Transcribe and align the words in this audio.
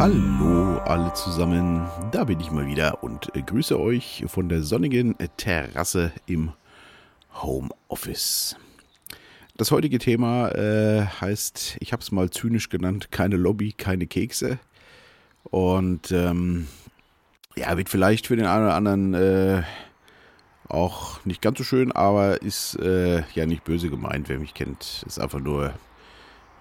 Hallo 0.00 0.78
alle 0.86 1.12
zusammen, 1.12 1.86
da 2.10 2.24
bin 2.24 2.40
ich 2.40 2.50
mal 2.50 2.66
wieder 2.66 3.02
und 3.02 3.36
äh, 3.36 3.42
grüße 3.42 3.78
euch 3.78 4.24
von 4.28 4.48
der 4.48 4.62
sonnigen 4.62 5.14
Terrasse 5.36 6.10
im 6.24 6.52
Homeoffice. 7.34 8.56
Das 9.58 9.70
heutige 9.70 9.98
Thema 9.98 10.52
äh, 10.52 11.04
heißt, 11.04 11.76
ich 11.80 11.92
habe 11.92 12.00
es 12.00 12.12
mal 12.12 12.30
zynisch 12.30 12.70
genannt, 12.70 13.10
keine 13.10 13.36
Lobby, 13.36 13.72
keine 13.72 14.06
Kekse. 14.06 14.58
Und 15.44 16.10
ähm, 16.12 16.66
ja, 17.54 17.76
wird 17.76 17.90
vielleicht 17.90 18.26
für 18.26 18.36
den 18.36 18.46
einen 18.46 18.64
oder 18.64 18.74
anderen 18.76 19.12
äh, 19.12 19.62
auch 20.66 21.22
nicht 21.26 21.42
ganz 21.42 21.58
so 21.58 21.64
schön, 21.64 21.92
aber 21.92 22.40
ist 22.40 22.74
äh, 22.76 23.22
ja 23.34 23.44
nicht 23.44 23.64
böse 23.64 23.90
gemeint, 23.90 24.30
wer 24.30 24.38
mich 24.38 24.54
kennt. 24.54 25.04
Ist 25.06 25.20
einfach 25.20 25.40
nur 25.40 25.74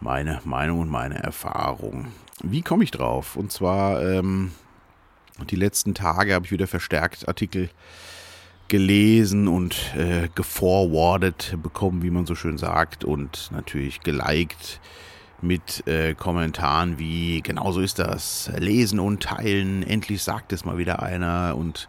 meine 0.02 0.41
Meinung 0.45 0.80
und 0.80 0.89
meine 0.89 1.21
Erfahrung. 1.21 2.07
Wie 2.41 2.62
komme 2.62 2.84
ich 2.84 2.91
drauf? 2.91 3.35
Und 3.35 3.52
zwar 3.52 4.02
ähm, 4.02 4.52
die 5.49 5.55
letzten 5.55 5.94
Tage 5.94 6.34
habe 6.34 6.45
ich 6.45 6.52
wieder 6.52 6.67
verstärkt 6.67 7.27
Artikel 7.27 7.70
gelesen 8.67 9.48
und 9.48 9.95
äh, 9.95 10.30
geforwardet 10.35 11.57
bekommen, 11.62 12.04
wie 12.04 12.12
man 12.12 12.26
so 12.26 12.35
schön 12.35 12.57
sagt, 12.57 13.04
und 13.04 13.49
natürlich 13.52 14.02
geliked 14.02 14.80
mit 15.41 15.88
äh, 15.88 16.13
Kommentaren 16.13 16.99
wie 16.99 17.41
genau 17.41 17.71
so 17.71 17.81
ist 17.81 17.99
das, 17.99 18.52
lesen 18.57 18.99
und 18.99 19.23
teilen, 19.23 19.84
endlich 19.84 20.21
sagt 20.21 20.54
es 20.54 20.66
mal 20.66 20.77
wieder 20.77 21.02
einer 21.02 21.55
und 21.57 21.88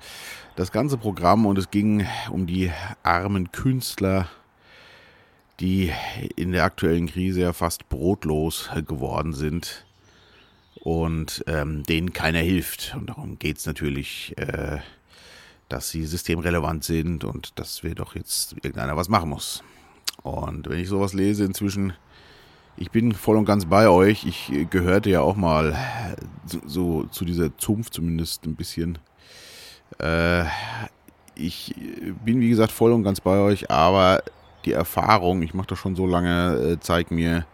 das 0.57 0.73
ganze 0.73 0.97
Programm 0.97 1.47
und 1.47 1.59
es 1.59 1.71
ging 1.71 2.07
um 2.31 2.47
die 2.47 2.71
armen 3.03 3.53
Künstler, 3.53 4.29
die 5.61 5.93
in 6.37 6.53
der 6.53 6.65
aktuellen 6.65 7.07
Krise 7.07 7.43
ja 7.43 7.53
fast 7.53 7.89
brotlos 7.89 8.71
geworden 8.87 9.33
sind 9.35 9.85
und 10.83 11.45
ähm, 11.47 11.83
denen 11.85 12.13
keiner 12.13 12.39
hilft. 12.39 12.95
Und 12.99 13.11
darum 13.11 13.39
geht 13.39 13.59
es 13.59 13.67
natürlich, 13.67 14.35
äh, 14.39 14.79
dass 15.69 15.91
sie 15.91 16.07
systemrelevant 16.07 16.85
sind 16.85 17.25
und 17.25 17.59
dass 17.59 17.83
wir 17.83 17.95
doch 17.95 18.15
jetzt 18.15 18.55
irgendeiner 18.55 18.97
was 18.97 19.09
machen 19.09 19.31
muss. 19.31 19.63
Und 20.23 20.69
wenn 20.69 20.79
ich 20.79 20.89
sowas 20.89 21.13
lese 21.13 21.45
inzwischen, 21.45 21.93
ich 22.77 22.91
bin 22.91 23.13
voll 23.13 23.37
und 23.37 23.45
ganz 23.45 23.67
bei 23.67 23.89
euch. 23.89 24.25
Ich 24.25 24.51
gehörte 24.71 25.11
ja 25.11 25.21
auch 25.21 25.37
mal 25.37 25.77
so, 26.47 26.61
so 26.67 27.05
zu 27.05 27.25
dieser 27.25 27.57
Zunft 27.59 27.93
zumindest 27.93 28.47
ein 28.47 28.55
bisschen. 28.55 28.99
Äh, 29.99 30.45
ich 31.35 31.75
bin 32.25 32.41
wie 32.41 32.49
gesagt 32.49 32.73
voll 32.73 32.93
und 32.93 33.03
ganz 33.03 33.21
bei 33.21 33.39
euch, 33.39 33.71
aber 33.71 34.23
die 34.65 34.73
Erfahrung, 34.73 35.43
ich 35.43 35.55
mache 35.55 35.69
das 35.69 35.79
schon 35.79 35.97
so 35.97 36.07
lange, 36.07 36.55
äh, 36.55 36.81
zeigt 36.81 37.11
mir, 37.11 37.47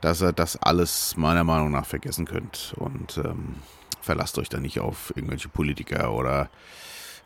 dass 0.00 0.22
ihr 0.22 0.32
das 0.32 0.56
alles 0.56 1.16
meiner 1.16 1.44
Meinung 1.44 1.70
nach 1.70 1.86
vergessen 1.86 2.26
könnt. 2.26 2.74
Und 2.76 3.18
ähm, 3.18 3.56
verlasst 4.00 4.38
euch 4.38 4.48
da 4.48 4.58
nicht 4.58 4.80
auf 4.80 5.12
irgendwelche 5.16 5.48
Politiker 5.48 6.12
oder 6.12 6.48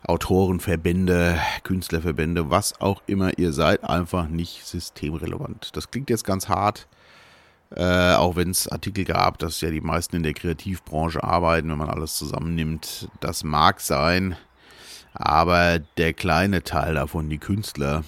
Autorenverbände, 0.03 1.39
Künstlerverbände, 1.63 2.49
was 2.49 2.81
auch 2.81 3.03
immer 3.05 3.37
ihr 3.37 3.53
seid, 3.53 3.83
einfach 3.83 4.27
nicht 4.27 4.65
systemrelevant. 4.65 5.75
Das 5.75 5.91
klingt 5.91 6.09
jetzt 6.09 6.25
ganz 6.25 6.49
hart, 6.49 6.87
äh, 7.75 8.15
auch 8.15 8.35
wenn 8.35 8.49
es 8.49 8.67
Artikel 8.67 9.05
gab, 9.05 9.37
dass 9.37 9.61
ja 9.61 9.69
die 9.69 9.81
meisten 9.81 10.15
in 10.15 10.23
der 10.23 10.33
Kreativbranche 10.33 11.23
arbeiten, 11.23 11.69
wenn 11.69 11.77
man 11.77 11.89
alles 11.89 12.15
zusammennimmt. 12.15 13.09
Das 13.19 13.43
mag 13.43 13.79
sein, 13.79 14.35
aber 15.13 15.79
der 15.97 16.13
kleine 16.13 16.63
Teil 16.63 16.95
davon, 16.95 17.29
die 17.29 17.37
Künstler, 17.37 18.03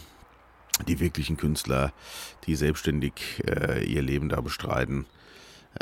die 0.87 0.99
wirklichen 0.99 1.37
Künstler, 1.37 1.93
die 2.45 2.55
selbstständig 2.55 3.13
äh, 3.47 3.83
ihr 3.83 4.01
Leben 4.01 4.29
da 4.29 4.41
bestreiten. 4.41 5.05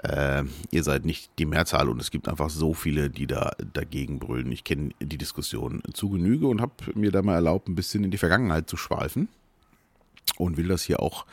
Äh, 0.03 0.43
ihr 0.71 0.83
seid 0.83 1.05
nicht 1.05 1.31
die 1.37 1.45
Mehrzahl 1.45 1.89
und 1.89 1.99
es 1.99 2.11
gibt 2.11 2.27
einfach 2.27 2.49
so 2.49 2.73
viele, 2.73 3.09
die 3.09 3.27
da 3.27 3.51
dagegen 3.73 4.19
brüllen. 4.19 4.51
Ich 4.51 4.63
kenne 4.63 4.91
die 5.01 5.17
Diskussion 5.17 5.81
zu 5.93 6.09
Genüge 6.09 6.47
und 6.47 6.61
habe 6.61 6.73
mir 6.95 7.11
da 7.11 7.21
mal 7.21 7.35
erlaubt, 7.35 7.67
ein 7.67 7.75
bisschen 7.75 8.03
in 8.03 8.11
die 8.11 8.17
Vergangenheit 8.17 8.69
zu 8.69 8.77
schweifen 8.77 9.27
und 10.37 10.57
will 10.57 10.67
das 10.67 10.83
hier 10.83 11.01
auch 11.01 11.25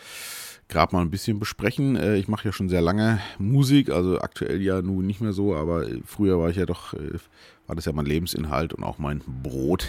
gerade 0.68 0.94
mal 0.94 1.02
ein 1.02 1.10
bisschen 1.10 1.38
besprechen. 1.38 1.97
Äh, 1.97 2.16
ich 2.16 2.28
mache 2.28 2.47
ja 2.47 2.52
schon 2.52 2.68
sehr 2.68 2.82
lange 2.82 3.20
Musik, 3.38 3.91
also 3.91 4.20
aktuell 4.20 4.60
ja 4.60 4.82
nun 4.82 5.06
nicht 5.06 5.20
mehr 5.20 5.32
so, 5.32 5.54
aber 5.54 5.86
früher 6.04 6.38
war 6.38 6.50
ich 6.50 6.56
ja 6.56 6.66
doch, 6.66 6.94
äh, 6.94 7.18
war 7.66 7.76
das 7.76 7.84
ja 7.84 7.92
mein 7.92 8.06
Lebensinhalt 8.06 8.72
und 8.72 8.84
auch 8.84 8.98
mein 8.98 9.22
Brot 9.42 9.88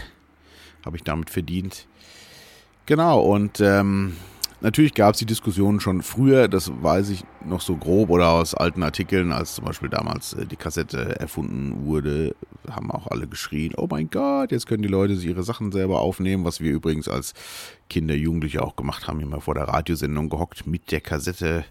habe 0.85 0.95
ich 0.95 1.03
damit 1.03 1.29
verdient. 1.29 1.87
Genau, 2.89 3.21
und 3.21 3.59
ähm, 3.59 4.15
natürlich 4.61 4.95
gab 4.95 5.13
es 5.13 5.19
die 5.19 5.27
Diskussion 5.27 5.79
schon 5.79 6.01
früher, 6.01 6.47
das 6.47 6.71
weiß 6.81 7.09
ich 7.09 7.23
noch 7.45 7.61
so 7.61 7.75
grob 7.75 8.09
oder 8.09 8.29
aus 8.29 8.55
alten 8.55 8.81
Artikeln, 8.81 9.31
als 9.31 9.53
zum 9.53 9.65
Beispiel 9.65 9.89
damals 9.89 10.33
äh, 10.33 10.47
die 10.47 10.55
Kassette 10.55 11.19
erfunden 11.19 11.85
wurde, 11.85 12.35
haben 12.67 12.89
auch 12.89 13.05
alle 13.05 13.27
geschrien, 13.27 13.75
oh 13.77 13.85
mein 13.87 14.09
Gott, 14.09 14.51
jetzt 14.51 14.65
können 14.65 14.81
die 14.81 14.89
Leute 14.89 15.15
sich 15.15 15.27
ihre 15.27 15.43
Sachen 15.43 15.71
selber 15.71 15.99
aufnehmen, 15.99 16.45
was 16.45 16.61
wir 16.61 16.71
übrigens 16.71 17.07
als 17.07 17.35
Kinder, 17.91 18.15
Jugendliche 18.15 18.63
auch 18.63 18.75
gemacht 18.75 19.07
haben, 19.07 19.19
immer 19.19 19.39
vor 19.39 19.53
der 19.53 19.67
Radiosendung 19.67 20.29
gehockt 20.29 20.65
mit 20.65 20.91
der 20.91 21.01
Kassette 21.01 21.65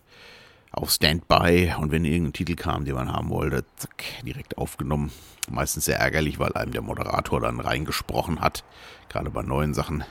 auf 0.71 0.93
Standby 0.93 1.75
und 1.81 1.91
wenn 1.91 2.05
irgendein 2.05 2.35
Titel 2.35 2.55
kam, 2.55 2.85
den 2.85 2.95
man 2.95 3.13
haben 3.13 3.31
wollte, 3.31 3.65
zack, 3.75 4.05
direkt 4.25 4.57
aufgenommen. 4.57 5.11
Meistens 5.51 5.87
sehr 5.87 5.99
ärgerlich, 5.99 6.39
weil 6.39 6.53
einem 6.53 6.71
der 6.71 6.83
Moderator 6.83 7.41
dann 7.41 7.59
reingesprochen 7.59 8.41
hat, 8.41 8.63
gerade 9.09 9.31
bei 9.31 9.43
neuen 9.43 9.75
Sachen 9.75 10.05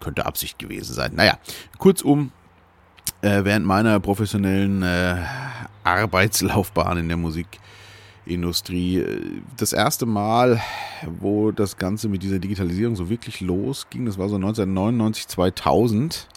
könnte 0.00 0.26
Absicht 0.26 0.58
gewesen 0.58 0.94
sein. 0.94 1.12
Naja, 1.14 1.38
kurzum, 1.78 2.32
äh, 3.22 3.44
während 3.44 3.66
meiner 3.66 4.00
professionellen 4.00 4.82
äh, 4.82 5.16
Arbeitslaufbahn 5.84 6.98
in 6.98 7.08
der 7.08 7.16
Musikindustrie 7.16 8.98
äh, 8.98 9.40
das 9.56 9.72
erste 9.72 10.06
Mal, 10.06 10.60
wo 11.20 11.50
das 11.52 11.76
Ganze 11.76 12.08
mit 12.08 12.22
dieser 12.22 12.38
Digitalisierung 12.38 12.96
so 12.96 13.08
wirklich 13.08 13.40
losging, 13.40 14.06
das 14.06 14.18
war 14.18 14.28
so 14.28 14.36
1999, 14.36 15.28
2000. 15.28 16.28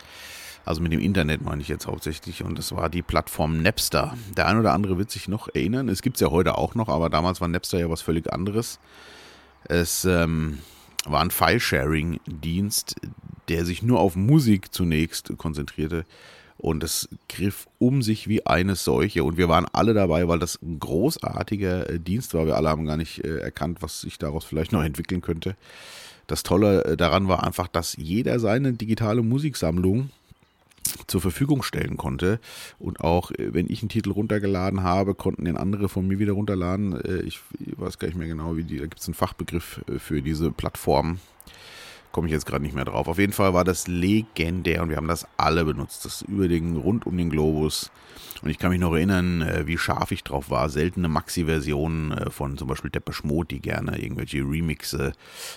Also 0.67 0.81
mit 0.81 0.91
dem 0.91 0.99
Internet 0.99 1.41
meine 1.41 1.61
ich 1.61 1.69
jetzt 1.69 1.87
hauptsächlich. 1.87 2.43
Und 2.43 2.57
das 2.57 2.75
war 2.75 2.89
die 2.89 3.01
Plattform 3.01 3.61
Napster. 3.61 4.17
Der 4.35 4.47
ein 4.47 4.59
oder 4.59 4.73
andere 4.73 4.97
wird 4.97 5.09
sich 5.09 5.29
noch 5.29 5.47
erinnern. 5.47 5.87
Es 5.87 6.01
gibt 6.01 6.17
es 6.17 6.21
ja 6.21 6.29
heute 6.29 6.57
auch 6.57 6.75
noch, 6.75 6.89
aber 6.89 7.09
damals 7.09 7.39
war 7.39 7.47
Napster 7.47 7.79
ja 7.79 7.89
was 7.89 8.01
völlig 8.01 8.33
anderes. 8.33 8.77
Es 9.63 10.03
ähm, 10.03 10.59
war 11.05 11.21
ein 11.21 11.31
File-Sharing-Dienst, 11.31 12.95
der 13.49 13.65
sich 13.65 13.81
nur 13.81 13.99
auf 13.99 14.15
Musik 14.15 14.73
zunächst 14.73 15.37
konzentrierte. 15.37 16.05
Und 16.59 16.83
es 16.83 17.07
griff 17.29 17.67
um 17.77 18.01
sich 18.01 18.27
wie 18.27 18.45
eine 18.47 18.75
Seuche. 18.75 19.23
Und 19.23 19.37
wir 19.37 19.47
waren 19.47 19.67
alle 19.73 19.93
dabei, 19.93 20.27
weil 20.27 20.39
das 20.39 20.59
ein 20.61 20.79
großartiger 20.79 21.89
äh, 21.89 21.99
Dienst 21.99 22.33
war. 22.33 22.47
Wir 22.47 22.55
alle 22.55 22.69
haben 22.69 22.85
gar 22.85 22.97
nicht 22.97 23.23
äh, 23.23 23.37
erkannt, 23.37 23.81
was 23.81 24.01
sich 24.01 24.17
daraus 24.17 24.43
vielleicht 24.43 24.71
noch 24.71 24.83
entwickeln 24.83 25.21
könnte. 25.21 25.55
Das 26.25 26.41
Tolle 26.41 26.83
äh, 26.83 26.97
daran 26.97 27.27
war 27.27 27.43
einfach, 27.43 27.67
dass 27.67 27.95
jeder 27.95 28.39
seine 28.39 28.73
digitale 28.73 29.21
Musiksammlung 29.21 30.09
zur 31.05 31.21
Verfügung 31.21 31.61
stellen 31.61 31.95
konnte. 31.95 32.39
Und 32.79 33.01
auch 33.01 33.31
wenn 33.37 33.69
ich 33.69 33.83
einen 33.83 33.89
Titel 33.89 34.09
runtergeladen 34.09 34.81
habe, 34.81 35.13
konnten 35.13 35.45
den 35.45 35.57
andere 35.57 35.89
von 35.89 36.07
mir 36.07 36.17
wieder 36.17 36.31
runterladen. 36.31 36.97
Ich 37.25 37.41
weiß 37.59 37.99
gar 37.99 38.07
nicht 38.07 38.17
mehr 38.17 38.29
genau, 38.29 38.55
wie 38.55 38.63
die, 38.63 38.77
da 38.77 38.83
gibt 38.83 38.99
es 38.99 39.05
einen 39.05 39.13
Fachbegriff 39.13 39.81
für 39.99 40.21
diese 40.21 40.49
Plattform 40.49 41.19
komme 42.11 42.27
ich 42.27 42.33
jetzt 42.33 42.45
gerade 42.45 42.63
nicht 42.63 42.75
mehr 42.75 42.85
drauf. 42.85 43.07
Auf 43.07 43.19
jeden 43.19 43.33
Fall 43.33 43.53
war 43.53 43.63
das 43.63 43.87
legendär 43.87 44.81
und 44.83 44.89
wir 44.89 44.97
haben 44.97 45.07
das 45.07 45.27
alle 45.37 45.65
benutzt. 45.65 46.05
Das 46.05 46.21
über 46.23 46.47
den, 46.47 46.75
rund 46.77 47.05
um 47.05 47.17
den 47.17 47.29
Globus. 47.29 47.91
Und 48.41 48.49
ich 48.49 48.59
kann 48.59 48.69
mich 48.69 48.79
noch 48.79 48.93
erinnern, 48.93 49.41
äh, 49.41 49.67
wie 49.67 49.77
scharf 49.77 50.11
ich 50.11 50.23
drauf 50.23 50.49
war. 50.49 50.69
Seltene 50.69 51.07
Maxi-Versionen 51.07 52.11
äh, 52.11 52.29
von 52.29 52.57
zum 52.57 52.67
Beispiel 52.67 52.91
Depeche 52.91 53.25
Mode, 53.25 53.47
die 53.47 53.61
gerne 53.61 53.99
irgendwelche 53.99 54.39
Remixe 54.39 55.13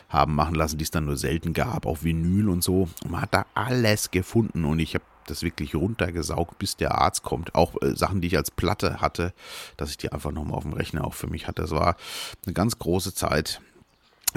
haben 0.08 0.34
machen 0.34 0.54
lassen, 0.54 0.78
die 0.78 0.84
es 0.84 0.90
dann 0.90 1.04
nur 1.04 1.16
selten 1.16 1.52
gab, 1.52 1.86
auf 1.86 2.04
Vinyl 2.04 2.48
und 2.48 2.62
so. 2.62 2.88
Und 3.04 3.10
man 3.10 3.22
hat 3.22 3.34
da 3.34 3.46
alles 3.54 4.10
gefunden 4.10 4.64
und 4.64 4.78
ich 4.78 4.94
habe 4.94 5.04
das 5.26 5.42
wirklich 5.42 5.74
runtergesaugt, 5.74 6.58
bis 6.58 6.76
der 6.76 6.98
Arzt 7.00 7.22
kommt. 7.22 7.54
Auch 7.54 7.80
äh, 7.82 7.94
Sachen, 7.96 8.20
die 8.20 8.28
ich 8.28 8.36
als 8.36 8.50
Platte 8.50 9.00
hatte, 9.00 9.32
dass 9.76 9.90
ich 9.90 9.96
die 9.96 10.12
einfach 10.12 10.32
nochmal 10.32 10.56
auf 10.56 10.64
dem 10.64 10.72
Rechner 10.72 11.04
auch 11.04 11.14
für 11.14 11.28
mich 11.28 11.46
hatte. 11.46 11.62
Das 11.62 11.70
war 11.70 11.96
eine 12.44 12.54
ganz 12.54 12.78
große 12.78 13.14
Zeit. 13.14 13.60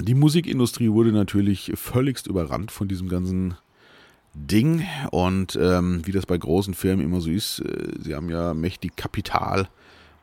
Die 0.00 0.14
Musikindustrie 0.14 0.90
wurde 0.90 1.12
natürlich 1.12 1.72
völligst 1.76 2.26
überrannt 2.26 2.72
von 2.72 2.88
diesem 2.88 3.08
ganzen 3.08 3.56
Ding. 4.34 4.84
Und 5.12 5.56
ähm, 5.60 6.02
wie 6.04 6.12
das 6.12 6.26
bei 6.26 6.36
großen 6.36 6.74
Firmen 6.74 7.04
immer 7.04 7.20
so 7.20 7.30
ist, 7.30 7.60
äh, 7.60 7.92
sie 8.00 8.14
haben 8.14 8.28
ja 8.28 8.54
mächtig 8.54 8.96
Kapital, 8.96 9.68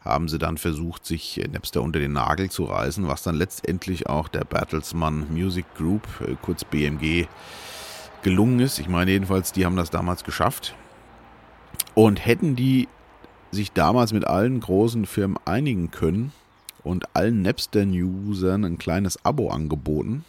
haben 0.01 0.27
sie 0.27 0.37
dann 0.37 0.57
versucht, 0.57 1.05
sich 1.05 1.41
äh, 1.41 1.47
Napster 1.47 1.81
unter 1.81 1.99
den 1.99 2.11
Nagel 2.11 2.49
zu 2.49 2.65
reißen, 2.65 3.07
was 3.07 3.23
dann 3.23 3.35
letztendlich 3.35 4.07
auch 4.07 4.27
der 4.27 4.43
Bertelsmann 4.43 5.27
Music 5.31 5.65
Group, 5.75 6.05
äh, 6.19 6.35
kurz 6.41 6.65
BMG, 6.65 7.27
gelungen 8.23 8.59
ist. 8.59 8.77
Ich 8.77 8.89
meine 8.89 9.11
jedenfalls, 9.11 9.53
die 9.53 9.65
haben 9.65 9.77
das 9.77 9.89
damals 9.89 10.25
geschafft. 10.25 10.75
Und 11.95 12.25
hätten 12.25 12.55
die 12.55 12.89
sich 13.51 13.71
damals 13.71 14.13
mit 14.13 14.25
allen 14.25 14.59
großen 14.59 15.05
Firmen 15.05 15.37
einigen 15.45 15.91
können, 15.91 16.31
und 16.83 17.15
allen 17.15 17.41
Napster-Usern 17.41 18.65
ein 18.65 18.77
kleines 18.77 19.23
Abo 19.25 19.49
angeboten, 19.49 20.25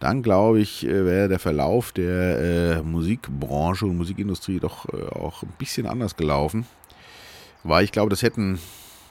dann 0.00 0.22
glaube 0.22 0.60
ich, 0.60 0.86
äh, 0.86 1.04
wäre 1.04 1.28
der 1.28 1.38
Verlauf 1.38 1.92
der 1.92 2.38
äh, 2.38 2.82
Musikbranche 2.82 3.86
und 3.86 3.96
Musikindustrie 3.96 4.60
doch 4.60 4.86
äh, 4.92 5.08
auch 5.08 5.42
ein 5.42 5.52
bisschen 5.58 5.86
anders 5.86 6.16
gelaufen. 6.16 6.66
Weil 7.64 7.84
ich 7.84 7.92
glaube, 7.92 8.10
das 8.10 8.22
hätten 8.22 8.60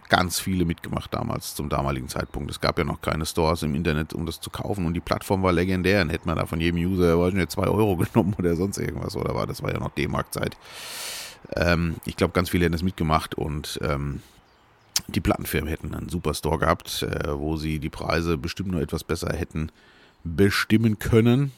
ganz 0.09 0.39
viele 0.39 0.63
mitgemacht 0.63 1.13
damals, 1.13 1.55
zum 1.55 1.67
damaligen 1.67 2.07
Zeitpunkt. 2.07 2.49
Es 2.49 2.61
gab 2.61 2.77
ja 2.77 2.85
noch 2.85 3.01
keine 3.01 3.25
Stores 3.25 3.63
im 3.63 3.75
Internet, 3.75 4.13
um 4.13 4.25
das 4.25 4.39
zu 4.39 4.49
kaufen 4.49 4.85
und 4.85 4.93
die 4.93 5.01
Plattform 5.01 5.43
war 5.43 5.51
legendär. 5.51 5.99
Dann 5.99 6.09
hätte 6.09 6.27
man 6.27 6.37
da 6.37 6.45
von 6.45 6.61
jedem 6.61 6.79
User, 6.79 7.19
weiß 7.19 7.33
nicht, 7.33 7.51
2 7.51 7.67
Euro 7.67 7.97
genommen 8.13 8.35
oder 8.37 8.55
sonst 8.55 8.77
irgendwas, 8.77 9.17
oder 9.17 9.35
war 9.35 9.47
das 9.47 9.61
war 9.61 9.73
ja 9.73 9.79
noch 9.79 9.91
D-Mark-Zeit. 9.91 10.55
Ähm, 11.55 11.95
ich 12.05 12.15
glaube, 12.15 12.33
ganz 12.33 12.49
viele 12.49 12.65
hätten 12.65 12.73
das 12.73 12.83
mitgemacht 12.83 13.35
und 13.35 13.79
ähm, 13.83 14.21
die 15.07 15.21
Plattenfirmen 15.21 15.69
hätten 15.69 15.93
einen 15.93 16.09
super 16.09 16.33
Store 16.33 16.57
gehabt, 16.57 17.03
äh, 17.03 17.37
wo 17.37 17.57
sie 17.57 17.79
die 17.79 17.89
Preise 17.89 18.37
bestimmt 18.37 18.71
nur 18.71 18.81
etwas 18.81 19.03
besser 19.03 19.33
hätten 19.33 19.71
bestimmen 20.23 20.99
können. 20.99 21.51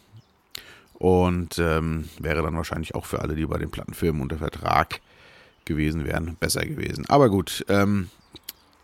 Und 0.93 1.57
ähm, 1.59 2.09
wäre 2.19 2.43
dann 2.43 2.57
wahrscheinlich 2.57 2.93
auch 2.93 3.05
für 3.05 3.21
alle, 3.21 3.35
die 3.35 3.45
bei 3.45 3.57
den 3.57 3.71
Plattenfirmen 3.71 4.21
unter 4.21 4.37
Vertrag 4.37 4.99
gewesen 5.63 6.03
wären, 6.03 6.35
besser 6.35 6.65
gewesen. 6.65 7.05
Aber 7.07 7.29
gut, 7.29 7.65
ähm, 7.69 8.09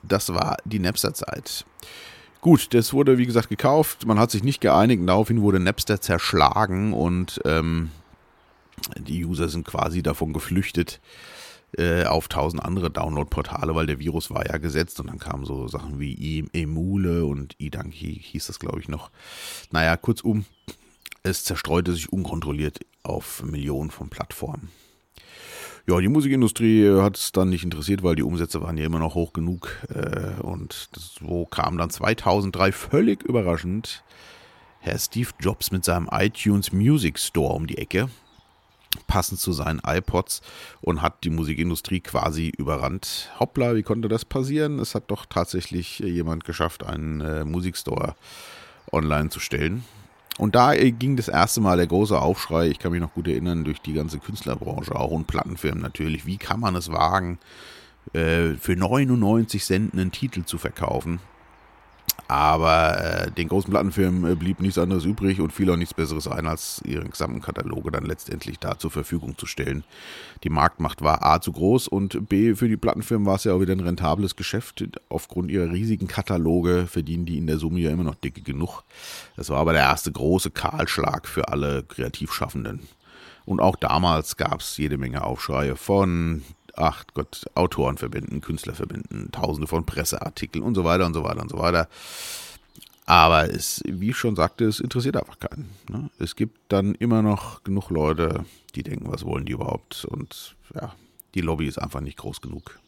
das 0.02 0.34
war 0.34 0.58
die 0.64 0.80
Napster-Zeit. 0.80 1.66
Gut, 2.40 2.74
das 2.74 2.94
wurde 2.94 3.18
wie 3.18 3.26
gesagt 3.26 3.50
gekauft. 3.50 4.06
Man 4.06 4.20
hat 4.20 4.32
sich 4.32 4.44
nicht 4.44 4.62
geeinigt. 4.62 5.02
Daraufhin 5.06 5.42
wurde 5.42 5.60
Napster 5.60 6.00
zerschlagen 6.00 6.94
und 6.94 7.42
ähm, 7.44 7.92
die 8.98 9.26
User 9.26 9.50
sind 9.50 9.66
quasi 9.66 10.04
davon 10.04 10.32
geflüchtet 10.32 11.02
äh, 11.78 12.06
auf 12.06 12.28
tausend 12.28 12.64
andere 12.64 12.90
Download-Portale, 12.90 13.76
weil 13.76 13.88
der 13.88 14.00
Virus 14.00 14.30
war 14.30 14.46
ja 14.48 14.58
gesetzt 14.58 15.00
und 15.00 15.08
dann 15.08 15.20
kamen 15.20 15.46
so 15.46 15.68
Sachen 15.68 16.00
wie 16.00 16.46
Emule 16.54 17.26
und 17.26 17.56
Idanki 17.58 18.20
hieß 18.22 18.48
das 18.48 18.60
glaube 18.60 18.80
ich 18.80 18.88
noch. 18.88 19.12
Naja, 19.72 19.98
kurzum, 19.98 20.46
es 21.24 21.44
zerstreute 21.44 21.94
sich 21.94 22.12
unkontrolliert 22.12 22.80
auf 23.04 23.44
Millionen 23.44 23.92
von 23.92 24.10
Plattformen. 24.10 24.70
Ja, 25.88 26.00
die 26.00 26.08
Musikindustrie 26.08 26.90
hat 27.00 27.18
es 27.18 27.32
dann 27.32 27.50
nicht 27.50 27.64
interessiert, 27.64 28.02
weil 28.02 28.16
die 28.16 28.24
Umsätze 28.24 28.60
waren 28.62 28.76
ja 28.76 28.86
immer 28.86 28.98
noch 28.98 29.14
hoch 29.14 29.34
genug. 29.34 29.70
Äh, 29.94 30.42
und 30.42 30.90
so 30.98 31.46
kam 31.46 31.78
dann 31.78 31.92
2003 31.92 32.72
völlig 32.72 33.24
überraschend 33.24 34.04
Herr 34.80 34.98
Steve 34.98 35.30
Jobs 35.40 35.72
mit 35.72 35.86
seinem 35.86 36.10
iTunes 36.12 36.72
Music 36.72 37.20
Store 37.20 37.54
um 37.54 37.68
die 37.68 37.78
Ecke, 37.78 38.10
passend 39.08 39.40
zu 39.40 39.54
seinen 39.54 39.82
iPods, 39.86 40.42
und 40.82 41.02
hat 41.02 41.24
die 41.24 41.30
Musikindustrie 41.30 42.02
quasi 42.02 42.52
überrannt. 42.58 43.30
Hoppla, 43.40 43.76
wie 43.76 43.84
konnte 43.84 44.08
das 44.08 44.26
passieren? 44.26 44.80
Es 44.80 44.96
hat 44.96 45.12
doch 45.12 45.26
tatsächlich 45.26 46.00
jemand 46.00 46.46
geschafft, 46.46 46.86
einen 46.86 47.22
äh, 47.22 47.46
Musikstore 47.46 48.16
online 48.92 49.30
zu 49.30 49.40
stellen. 49.40 49.84
Und 50.38 50.56
da 50.56 50.74
äh, 50.74 50.92
ging 50.92 51.16
das 51.16 51.28
erste 51.28 51.62
Mal 51.62 51.78
der 51.78 51.88
große 51.88 52.20
Aufschrei, 52.20 52.68
ich 52.68 52.80
kann 52.80 52.92
mich 52.92 53.02
noch 53.02 53.14
gut 53.14 53.28
erinnern, 53.28 53.64
durch 53.64 53.82
die 53.82 53.94
ganze 53.94 54.20
Künstlerbranche 54.20 54.96
auch 54.96 55.12
und 55.12 55.28
Plattenfirmen 55.28 55.82
natürlich. 55.82 56.26
Wie 56.26 56.38
kann 56.38 56.60
man 56.60 56.76
es 56.76 56.92
wagen, 56.92 57.40
äh, 58.14 58.54
für 58.56 58.76
99 58.76 59.64
Cent 59.64 59.94
einen 59.94 60.12
Titel 60.12 60.44
zu 60.44 60.58
verkaufen? 60.58 61.20
Aber 62.28 63.00
äh, 63.04 63.32
den 63.32 63.48
großen 63.48 63.70
Plattenfirmen 63.70 64.32
äh, 64.32 64.36
blieb 64.36 64.60
nichts 64.60 64.78
anderes 64.78 65.06
übrig 65.06 65.42
und 65.42 65.54
fiel 65.54 65.70
auch 65.70 65.76
nichts 65.76 65.94
Besseres 65.94 66.28
ein, 66.28 66.48
als 66.48 66.82
ihren 66.84 67.12
gesamten 67.12 67.42
Kataloge 67.42 67.92
dann 67.92 68.06
letztendlich 68.06 68.58
da 68.58 68.80
zur 68.80 68.90
Verfügung 68.90 69.38
zu 69.38 69.46
stellen. 69.46 69.84
Die 70.44 70.50
Marktmacht 70.50 71.04
war 71.04 71.24
A 71.24 71.40
zu 71.40 71.52
groß 71.52 71.88
und 71.88 72.28
B 72.28 72.56
für 72.56 72.68
die 72.68 72.78
Plattenfirmen 72.78 73.28
war 73.28 73.36
es 73.36 73.44
ja 73.44 73.54
auch 73.54 73.62
wieder 73.62 73.74
ein 73.74 73.80
rentables 73.80 74.36
Geschäft. 74.36 74.84
Aufgrund 75.10 75.52
ihrer 75.52 75.72
riesigen 75.72 76.08
Kataloge 76.08 76.88
verdienen 76.88 77.26
die 77.26 77.38
in 77.38 77.48
der 77.48 77.60
Summe 77.60 77.80
ja 77.80 77.92
immer 77.92 78.04
noch 78.04 78.16
dicke 78.16 78.42
genug. 78.42 78.84
Das 79.36 79.50
war 79.50 79.58
aber 79.58 79.74
der 79.74 79.84
erste 79.84 80.12
große 80.12 80.50
Kahlschlag 80.50 81.28
für 81.28 81.50
alle 81.50 81.84
Kreativschaffenden. 81.84 82.82
Und 83.46 83.60
auch 83.60 83.76
damals 83.76 84.38
gab 84.38 84.62
es 84.62 84.78
jede 84.78 84.98
Menge 84.98 85.24
Aufschreie 85.24 85.76
von 85.76 86.44
ach 86.76 87.06
Gott, 87.14 87.46
Autorenverbänden, 87.56 88.42
Künstlerverbänden, 88.42 89.32
tausende 89.32 89.68
von 89.68 89.86
Presseartikeln 89.86 90.64
und 90.64 90.76
so 90.76 90.84
weiter 90.84 91.06
und 91.06 91.14
so 91.14 91.24
weiter 91.24 91.42
und 91.42 91.50
so 91.50 91.58
weiter. 91.58 91.88
Aber 93.06 93.50
es, 93.50 93.84
wie 93.86 94.10
ich 94.10 94.18
schon 94.18 94.36
sagte, 94.36 94.66
es 94.66 94.80
interessiert 94.80 95.18
einfach 95.18 95.40
keinen. 95.40 95.70
Ne? 95.90 96.10
Es 96.18 96.36
gibt 96.36 96.58
dann 96.70 96.96
immer 96.96 97.22
noch 97.22 97.64
genug 97.64 97.90
Leute, 97.92 98.46
die 98.74 98.84
denken, 98.84 99.12
was 99.12 99.26
wollen 99.26 99.46
die 99.46 99.54
überhaupt? 99.54 100.06
Und 100.06 100.56
ja, 100.74 100.96
die 101.36 101.42
Lobby 101.42 101.68
ist 101.68 101.78
einfach 101.78 102.02
nicht 102.02 102.18
groß 102.18 102.42
genug. 102.42 102.80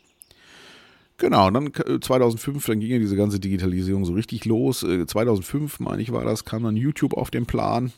Genau, 1.19 1.47
und 1.47 1.53
dann 1.53 2.01
2005, 2.01 2.65
dann 2.65 2.79
ging 2.79 2.91
ja 2.91 2.99
diese 2.99 3.15
ganze 3.15 3.39
Digitalisierung 3.39 4.05
so 4.05 4.13
richtig 4.13 4.45
los. 4.45 4.79
2005, 4.79 5.79
äh, 5.79 5.83
meine 5.83 6.01
ich, 6.01 6.11
war 6.11 6.23
das, 6.23 6.45
kam 6.45 6.63
dann 6.63 6.77
YouTube 6.77 7.13
auf 7.13 7.31
den 7.31 7.45
Plan. 7.45 7.91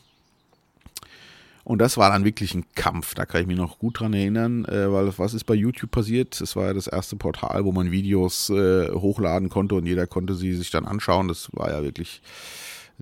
Und 1.64 1.78
das 1.80 1.96
war 1.96 2.10
dann 2.10 2.24
wirklich 2.24 2.54
ein 2.54 2.64
Kampf. 2.74 3.14
Da 3.14 3.26
kann 3.26 3.42
ich 3.42 3.46
mich 3.46 3.56
noch 3.56 3.78
gut 3.78 4.00
dran 4.00 4.14
erinnern, 4.14 4.64
äh, 4.64 4.90
weil 4.90 5.12
was 5.18 5.34
ist 5.34 5.44
bei 5.44 5.54
YouTube 5.54 5.90
passiert? 5.90 6.40
Das 6.40 6.56
war 6.56 6.66
ja 6.66 6.74
das 6.74 6.86
erste 6.86 7.16
Portal, 7.16 7.64
wo 7.64 7.72
man 7.72 7.90
Videos 7.90 8.50
äh, 8.50 8.90
hochladen 8.90 9.48
konnte 9.48 9.74
und 9.74 9.86
jeder 9.86 10.06
konnte 10.06 10.34
sie 10.34 10.54
sich 10.54 10.70
dann 10.70 10.86
anschauen. 10.86 11.28
Das 11.28 11.50
war 11.52 11.70
ja 11.70 11.82
wirklich 11.82 12.22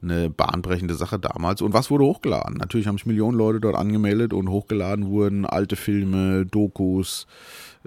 eine 0.02 0.30
bahnbrechende 0.30 0.94
Sache 0.94 1.18
damals. 1.18 1.62
Und 1.62 1.72
was 1.72 1.90
wurde 1.90 2.04
hochgeladen? 2.04 2.56
Natürlich 2.56 2.86
haben 2.86 2.98
sich 2.98 3.06
Millionen 3.06 3.36
Leute 3.36 3.60
dort 3.60 3.76
angemeldet 3.76 4.32
und 4.32 4.48
hochgeladen 4.48 5.06
wurden 5.06 5.44
alte 5.44 5.76
Filme, 5.76 6.46
Dokus, 6.46 7.26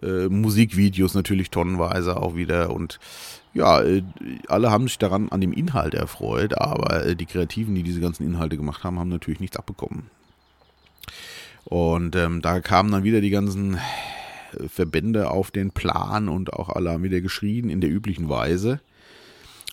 äh, 0.02 0.28
Musikvideos 0.28 1.14
natürlich 1.14 1.52
tonnenweise 1.52 2.18
auch 2.18 2.36
wieder 2.36 2.72
und 2.72 3.00
ja, 3.54 3.82
äh, 3.82 4.04
alle 4.48 4.72
haben 4.72 4.88
sich 4.88 4.98
daran 4.98 5.30
an 5.30 5.42
dem 5.42 5.52
Inhalt 5.52 5.94
erfreut, 5.94 6.58
aber 6.58 7.06
äh, 7.06 7.16
die 7.16 7.26
Kreativen, 7.26 7.76
die 7.76 7.84
diese 7.84 8.00
ganzen 8.00 8.26
Inhalte 8.26 8.58
gemacht 8.58 8.84
haben, 8.84 9.00
haben 9.00 9.10
natürlich 9.10 9.42
nichts 9.42 9.58
abbekommen. 9.58 10.10
Und 11.66 12.16
ähm, 12.16 12.42
da 12.42 12.60
kamen 12.60 12.92
dann 12.92 13.04
wieder 13.04 13.22
die 13.22 13.30
ganzen 13.30 13.78
Verbände 14.68 15.30
auf 15.30 15.52
den 15.52 15.72
Plan 15.72 16.30
und 16.30 16.54
auch 16.54 16.70
alle 16.70 16.92
haben 16.92 17.04
wieder 17.04 17.22
geschrien 17.22 17.70
in 17.70 17.82
der 17.82 17.90
üblichen 17.90 18.30
Weise. 18.30 18.82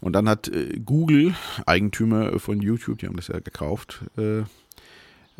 Und 0.00 0.12
dann 0.12 0.28
hat 0.28 0.48
äh, 0.48 0.78
Google, 0.84 1.34
Eigentümer 1.66 2.38
von 2.38 2.60
YouTube, 2.60 2.98
die 2.98 3.06
haben 3.06 3.16
das 3.16 3.28
ja 3.28 3.40
gekauft, 3.40 4.04
äh, 4.16 4.42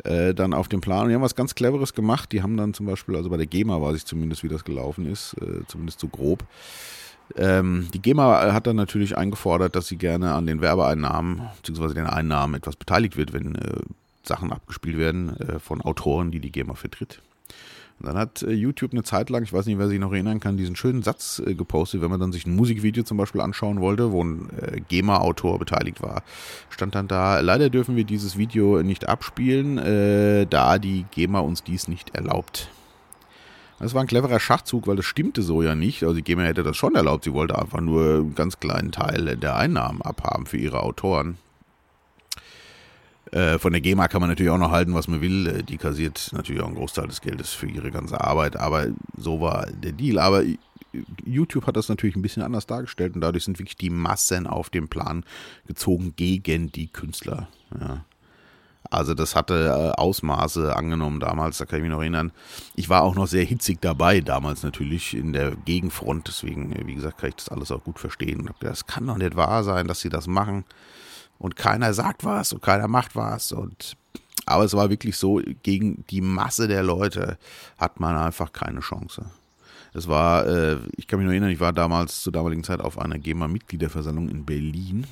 äh, 0.03 0.33
dann 0.33 0.53
auf 0.53 0.67
den 0.67 0.81
Plan. 0.81 1.03
Und 1.03 1.09
die 1.09 1.15
haben 1.15 1.21
was 1.21 1.35
ganz 1.35 1.55
Cleveres 1.55 1.93
gemacht. 1.93 2.31
Die 2.31 2.41
haben 2.41 2.57
dann 2.57 2.73
zum 2.73 2.85
Beispiel, 2.85 3.15
also 3.15 3.29
bei 3.29 3.37
der 3.37 3.45
GEMA 3.45 3.81
weiß 3.81 3.95
ich 3.95 4.05
zumindest, 4.05 4.43
wie 4.43 4.49
das 4.49 4.63
gelaufen 4.63 5.05
ist, 5.05 5.35
äh, 5.41 5.65
zumindest 5.67 5.99
so 5.99 6.07
grob. 6.07 6.43
Ähm, 7.35 7.87
die 7.93 8.01
GEMA 8.01 8.53
hat 8.53 8.65
dann 8.67 8.75
natürlich 8.75 9.17
eingefordert, 9.17 9.75
dass 9.75 9.87
sie 9.87 9.97
gerne 9.97 10.33
an 10.33 10.47
den 10.47 10.61
Werbeeinnahmen 10.61 11.43
bzw. 11.61 11.93
den 11.93 12.07
Einnahmen 12.07 12.55
etwas 12.55 12.75
beteiligt 12.75 13.17
wird, 13.17 13.33
wenn 13.33 13.55
äh, 13.55 13.81
Sachen 14.23 14.51
abgespielt 14.51 14.97
werden 14.97 15.37
äh, 15.37 15.59
von 15.59 15.81
Autoren, 15.81 16.31
die 16.31 16.39
die 16.39 16.51
GEMA 16.51 16.75
vertritt. 16.75 17.21
Und 17.99 18.07
dann 18.07 18.17
hat 18.17 18.43
äh, 18.43 18.51
YouTube 18.51 18.93
eine 18.93 19.03
Zeit 19.03 19.29
lang, 19.29 19.43
ich 19.43 19.51
weiß 19.51 19.65
nicht, 19.65 19.77
wer 19.77 19.89
sich 19.89 19.99
noch 19.99 20.13
erinnern 20.13 20.39
kann, 20.39 20.55
diesen 20.55 20.75
schönen 20.75 21.03
Satz 21.03 21.41
äh, 21.45 21.53
gepostet, 21.53 22.01
wenn 22.01 22.09
man 22.09 22.19
dann 22.19 22.31
sich 22.31 22.45
ein 22.45 22.55
Musikvideo 22.55 23.03
zum 23.03 23.17
Beispiel 23.17 23.41
anschauen 23.41 23.81
wollte, 23.81 24.11
wo 24.11 24.23
ein 24.23 24.49
äh, 24.57 24.79
GEMA-Autor 24.87 25.59
beteiligt 25.59 26.01
war, 26.01 26.23
stand 26.69 26.95
dann 26.95 27.09
da, 27.09 27.41
leider 27.41 27.69
dürfen 27.69 27.97
wir 27.97 28.05
dieses 28.05 28.37
Video 28.37 28.81
nicht 28.83 29.09
abspielen, 29.09 29.77
äh, 29.77 30.45
da 30.45 30.79
die 30.79 31.05
GEMA 31.11 31.39
uns 31.39 31.63
dies 31.63 31.89
nicht 31.89 32.15
erlaubt. 32.15 32.69
Das 33.79 33.93
war 33.93 34.01
ein 34.01 34.07
cleverer 34.07 34.39
Schachzug, 34.39 34.87
weil 34.87 34.97
das 34.97 35.05
stimmte 35.05 35.41
so 35.41 35.61
ja 35.61 35.73
nicht. 35.73 36.03
Also 36.03 36.15
die 36.15 36.21
GEMA 36.21 36.43
hätte 36.43 36.63
das 36.63 36.77
schon 36.77 36.95
erlaubt, 36.95 37.25
sie 37.25 37.33
wollte 37.33 37.57
einfach 37.57 37.81
nur 37.81 38.15
einen 38.15 38.35
ganz 38.35 38.59
kleinen 38.59 38.91
Teil 38.91 39.35
der 39.37 39.55
Einnahmen 39.57 40.01
abhaben 40.01 40.45
für 40.45 40.57
ihre 40.57 40.83
Autoren. 40.83 41.37
Äh, 43.31 43.59
von 43.59 43.73
der 43.73 43.81
GEMA 43.81 44.07
kann 44.07 44.21
man 44.21 44.29
natürlich 44.29 44.51
auch 44.51 44.57
noch 44.57 44.71
halten, 44.71 44.93
was 44.93 45.07
man 45.07 45.21
will. 45.21 45.47
Äh, 45.47 45.63
die 45.63 45.77
kassiert 45.77 46.29
natürlich 46.33 46.61
auch 46.61 46.67
einen 46.67 46.75
Großteil 46.75 47.07
des 47.07 47.21
Geldes 47.21 47.51
für 47.51 47.67
ihre 47.67 47.91
ganze 47.91 48.21
Arbeit. 48.21 48.55
Aber 48.55 48.87
so 49.17 49.41
war 49.41 49.67
der 49.71 49.91
Deal. 49.91 50.19
Aber 50.19 50.43
YouTube 51.25 51.67
hat 51.67 51.77
das 51.77 51.89
natürlich 51.89 52.15
ein 52.15 52.21
bisschen 52.21 52.43
anders 52.43 52.65
dargestellt 52.65 53.15
und 53.15 53.21
dadurch 53.21 53.43
sind 53.43 53.59
wirklich 53.59 53.77
die 53.77 53.91
Massen 53.91 54.47
auf 54.47 54.69
den 54.69 54.87
Plan 54.87 55.23
gezogen 55.67 56.13
gegen 56.15 56.71
die 56.71 56.87
Künstler. 56.87 57.47
Ja. 57.79 58.05
Also 58.89 59.13
das 59.13 59.35
hatte 59.35 59.93
äh, 59.95 59.99
Ausmaße 59.99 60.75
angenommen 60.75 61.19
damals, 61.19 61.59
da 61.59 61.65
kann 61.65 61.77
ich 61.77 61.83
mich 61.83 61.91
noch 61.91 61.99
erinnern. 61.99 62.31
Ich 62.75 62.89
war 62.89 63.03
auch 63.03 63.13
noch 63.13 63.27
sehr 63.27 63.43
hitzig 63.43 63.79
dabei 63.81 64.21
damals 64.21 64.63
natürlich 64.63 65.15
in 65.15 65.33
der 65.33 65.51
Gegenfront, 65.51 66.27
deswegen, 66.27 66.73
wie 66.87 66.95
gesagt, 66.95 67.19
kann 67.19 67.29
ich 67.29 67.35
das 67.35 67.49
alles 67.49 67.71
auch 67.71 67.83
gut 67.83 67.99
verstehen. 67.99 68.49
Das 68.61 68.87
kann 68.87 69.05
doch 69.05 69.17
nicht 69.17 69.35
wahr 69.35 69.63
sein, 69.63 69.87
dass 69.87 69.99
sie 69.99 70.09
das 70.09 70.25
machen 70.25 70.65
und 71.39 71.55
keiner 71.55 71.93
sagt 71.93 72.23
was 72.23 72.53
und 72.53 72.61
keiner 72.61 72.87
macht 72.87 73.15
was 73.15 73.51
und 73.51 73.97
aber 74.45 74.63
es 74.63 74.73
war 74.73 74.89
wirklich 74.89 75.15
so, 75.15 75.39
gegen 75.61 76.03
die 76.09 76.21
Masse 76.21 76.67
der 76.67 76.81
Leute 76.81 77.37
hat 77.77 77.99
man 77.99 78.15
einfach 78.15 78.51
keine 78.51 78.79
Chance. 78.79 79.29
Es 79.93 80.07
war, 80.07 80.47
äh, 80.47 80.77
ich 80.97 81.05
kann 81.07 81.19
mich 81.19 81.25
noch 81.25 81.31
erinnern, 81.31 81.51
ich 81.51 81.59
war 81.59 81.71
damals 81.71 82.23
zur 82.23 82.33
damaligen 82.33 82.63
Zeit 82.63 82.81
auf 82.81 82.97
einer 82.97 83.19
GEMA-Mitgliederversammlung 83.19 84.27
in 84.27 84.45
Berlin. 84.45 85.05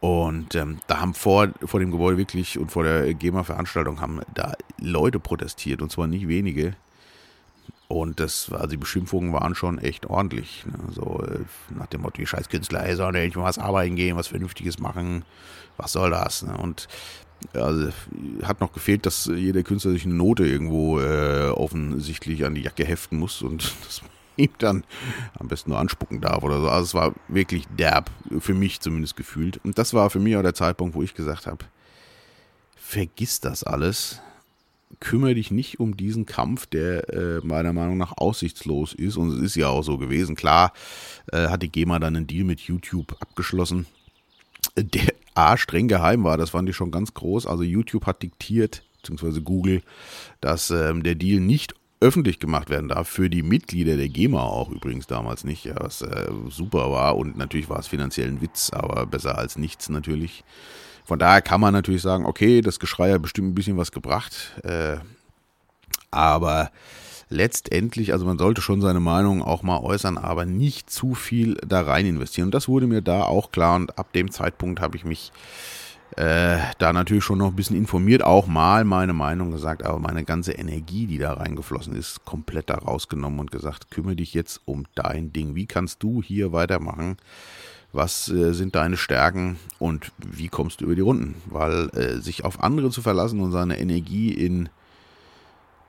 Und 0.00 0.56
ähm, 0.56 0.80
da 0.88 1.00
haben 1.00 1.14
vor, 1.14 1.50
vor 1.64 1.78
dem 1.78 1.92
Gebäude 1.92 2.18
wirklich 2.18 2.58
und 2.58 2.72
vor 2.72 2.82
der 2.82 3.14
GEMA-Veranstaltung 3.14 4.00
haben 4.00 4.20
da 4.34 4.54
Leute 4.80 5.20
protestiert 5.20 5.82
und 5.82 5.92
zwar 5.92 6.08
nicht 6.08 6.26
wenige. 6.26 6.74
Und 7.88 8.20
das, 8.20 8.50
also 8.50 8.68
die 8.68 8.78
Beschimpfungen 8.78 9.32
waren 9.34 9.54
schon 9.54 9.78
echt 9.78 10.06
ordentlich. 10.06 10.64
Ne? 10.66 10.78
So 10.92 11.22
äh, 11.22 11.40
nach 11.76 11.86
dem 11.86 12.02
Motto, 12.02 12.16
die 12.16 12.26
scheiß 12.26 12.48
Künstler, 12.48 12.86
ey, 12.86 12.96
sollen 12.96 13.14
endlich 13.14 13.36
mal 13.36 13.44
was 13.44 13.58
arbeiten 13.58 13.96
gehen, 13.96 14.16
was 14.16 14.28
Vernünftiges 14.28 14.78
machen, 14.78 15.24
was 15.76 15.92
soll 15.92 16.10
das? 16.10 16.42
Ne? 16.42 16.56
Und 16.56 16.88
also, 17.54 17.90
hat 18.44 18.60
noch 18.60 18.72
gefehlt, 18.72 19.04
dass 19.04 19.26
jeder 19.26 19.62
Künstler 19.62 19.92
sich 19.92 20.04
eine 20.04 20.14
Note 20.14 20.46
irgendwo 20.46 21.00
äh, 21.00 21.48
offensichtlich 21.50 22.44
an 22.44 22.54
die 22.54 22.62
Jacke 22.62 22.84
heften 22.84 23.18
muss 23.18 23.42
und 23.42 23.74
das 23.84 24.02
ihm 24.36 24.50
dann 24.58 24.84
am 25.38 25.48
besten 25.48 25.70
nur 25.70 25.78
anspucken 25.78 26.20
darf 26.20 26.42
oder 26.42 26.60
so. 26.60 26.68
Also 26.68 26.84
es 26.84 26.94
war 26.94 27.12
wirklich 27.28 27.66
derb, 27.78 28.10
für 28.38 28.54
mich 28.54 28.80
zumindest 28.80 29.16
gefühlt. 29.16 29.60
Und 29.64 29.78
das 29.78 29.92
war 29.92 30.08
für 30.10 30.20
mich 30.20 30.36
auch 30.36 30.42
der 30.42 30.54
Zeitpunkt, 30.54 30.94
wo 30.94 31.02
ich 31.02 31.14
gesagt 31.14 31.46
habe, 31.46 31.64
vergiss 32.76 33.40
das 33.40 33.64
alles. 33.64 34.20
Kümmere 35.00 35.34
dich 35.34 35.50
nicht 35.50 35.80
um 35.80 35.96
diesen 35.96 36.26
Kampf, 36.26 36.66
der 36.66 37.08
äh, 37.12 37.40
meiner 37.42 37.72
Meinung 37.72 37.98
nach 37.98 38.12
aussichtslos 38.16 38.92
ist. 38.92 39.16
Und 39.16 39.32
es 39.32 39.42
ist 39.42 39.56
ja 39.56 39.68
auch 39.68 39.82
so 39.82 39.98
gewesen. 39.98 40.36
Klar 40.36 40.72
äh, 41.32 41.48
hat 41.48 41.62
die 41.62 41.70
GEMA 41.70 41.98
dann 41.98 42.16
einen 42.16 42.26
Deal 42.26 42.44
mit 42.44 42.60
YouTube 42.60 43.16
abgeschlossen, 43.20 43.86
der 44.76 45.12
A 45.34 45.56
streng 45.56 45.88
geheim 45.88 46.24
war. 46.24 46.36
Das 46.36 46.50
fand 46.50 46.68
ich 46.68 46.76
schon 46.76 46.90
ganz 46.90 47.14
groß. 47.14 47.46
Also 47.46 47.62
YouTube 47.62 48.06
hat 48.06 48.22
diktiert, 48.22 48.84
beziehungsweise 49.00 49.42
Google, 49.42 49.82
dass 50.40 50.70
ähm, 50.70 51.02
der 51.02 51.14
Deal 51.14 51.40
nicht 51.40 51.74
öffentlich 52.02 52.40
gemacht 52.40 52.68
werden 52.68 52.88
darf, 52.88 53.08
für 53.08 53.30
die 53.30 53.44
Mitglieder 53.44 53.96
der 53.96 54.08
GEMA 54.08 54.42
auch 54.42 54.70
übrigens 54.70 55.06
damals 55.06 55.44
nicht, 55.44 55.64
ja, 55.64 55.76
was 55.78 56.02
äh, 56.02 56.30
super 56.48 56.90
war 56.90 57.16
und 57.16 57.36
natürlich 57.38 57.68
war 57.68 57.78
es 57.78 57.86
finanziell 57.86 58.28
ein 58.28 58.40
Witz, 58.40 58.70
aber 58.72 59.06
besser 59.06 59.38
als 59.38 59.56
nichts 59.56 59.88
natürlich. 59.88 60.42
Von 61.04 61.18
daher 61.18 61.42
kann 61.42 61.60
man 61.60 61.72
natürlich 61.72 62.02
sagen, 62.02 62.26
okay, 62.26 62.60
das 62.60 62.78
Geschrei 62.78 63.12
hat 63.12 63.22
bestimmt 63.22 63.48
ein 63.48 63.54
bisschen 63.54 63.76
was 63.76 63.92
gebracht, 63.92 64.60
äh, 64.62 64.96
aber 66.10 66.70
letztendlich, 67.28 68.12
also 68.12 68.24
man 68.24 68.38
sollte 68.38 68.60
schon 68.60 68.80
seine 68.80 69.00
Meinung 69.00 69.42
auch 69.42 69.62
mal 69.62 69.80
äußern, 69.80 70.18
aber 70.18 70.44
nicht 70.44 70.90
zu 70.90 71.14
viel 71.14 71.54
da 71.66 71.80
rein 71.80 72.06
investieren. 72.06 72.46
Und 72.46 72.54
das 72.54 72.68
wurde 72.68 72.86
mir 72.86 73.00
da 73.00 73.22
auch 73.24 73.50
klar 73.50 73.76
und 73.76 73.98
ab 73.98 74.12
dem 74.12 74.30
Zeitpunkt 74.30 74.80
habe 74.80 74.96
ich 74.96 75.04
mich 75.04 75.32
äh, 76.16 76.58
da 76.78 76.92
natürlich 76.92 77.24
schon 77.24 77.38
noch 77.38 77.48
ein 77.48 77.56
bisschen 77.56 77.76
informiert, 77.76 78.22
auch 78.22 78.46
mal 78.46 78.84
meine 78.84 79.12
Meinung 79.12 79.50
gesagt, 79.50 79.82
aber 79.82 79.98
meine 79.98 80.24
ganze 80.24 80.52
Energie, 80.52 81.06
die 81.06 81.18
da 81.18 81.32
reingeflossen 81.34 81.94
ist, 81.94 82.24
komplett 82.24 82.68
da 82.68 82.74
rausgenommen 82.74 83.40
und 83.40 83.50
gesagt, 83.50 83.90
kümmere 83.90 84.16
dich 84.16 84.34
jetzt 84.34 84.60
um 84.66 84.84
dein 84.94 85.32
Ding. 85.32 85.54
Wie 85.54 85.66
kannst 85.66 86.02
du 86.02 86.22
hier 86.22 86.52
weitermachen? 86.52 87.16
Was 87.92 88.28
äh, 88.28 88.52
sind 88.52 88.74
deine 88.74 88.96
Stärken 88.96 89.58
und 89.78 90.12
wie 90.18 90.48
kommst 90.48 90.80
du 90.80 90.86
über 90.86 90.94
die 90.94 91.02
Runden? 91.02 91.34
Weil 91.46 91.88
äh, 91.90 92.20
sich 92.20 92.44
auf 92.44 92.62
andere 92.62 92.90
zu 92.90 93.02
verlassen 93.02 93.40
und 93.40 93.52
seine 93.52 93.78
Energie 93.78 94.32
in 94.32 94.68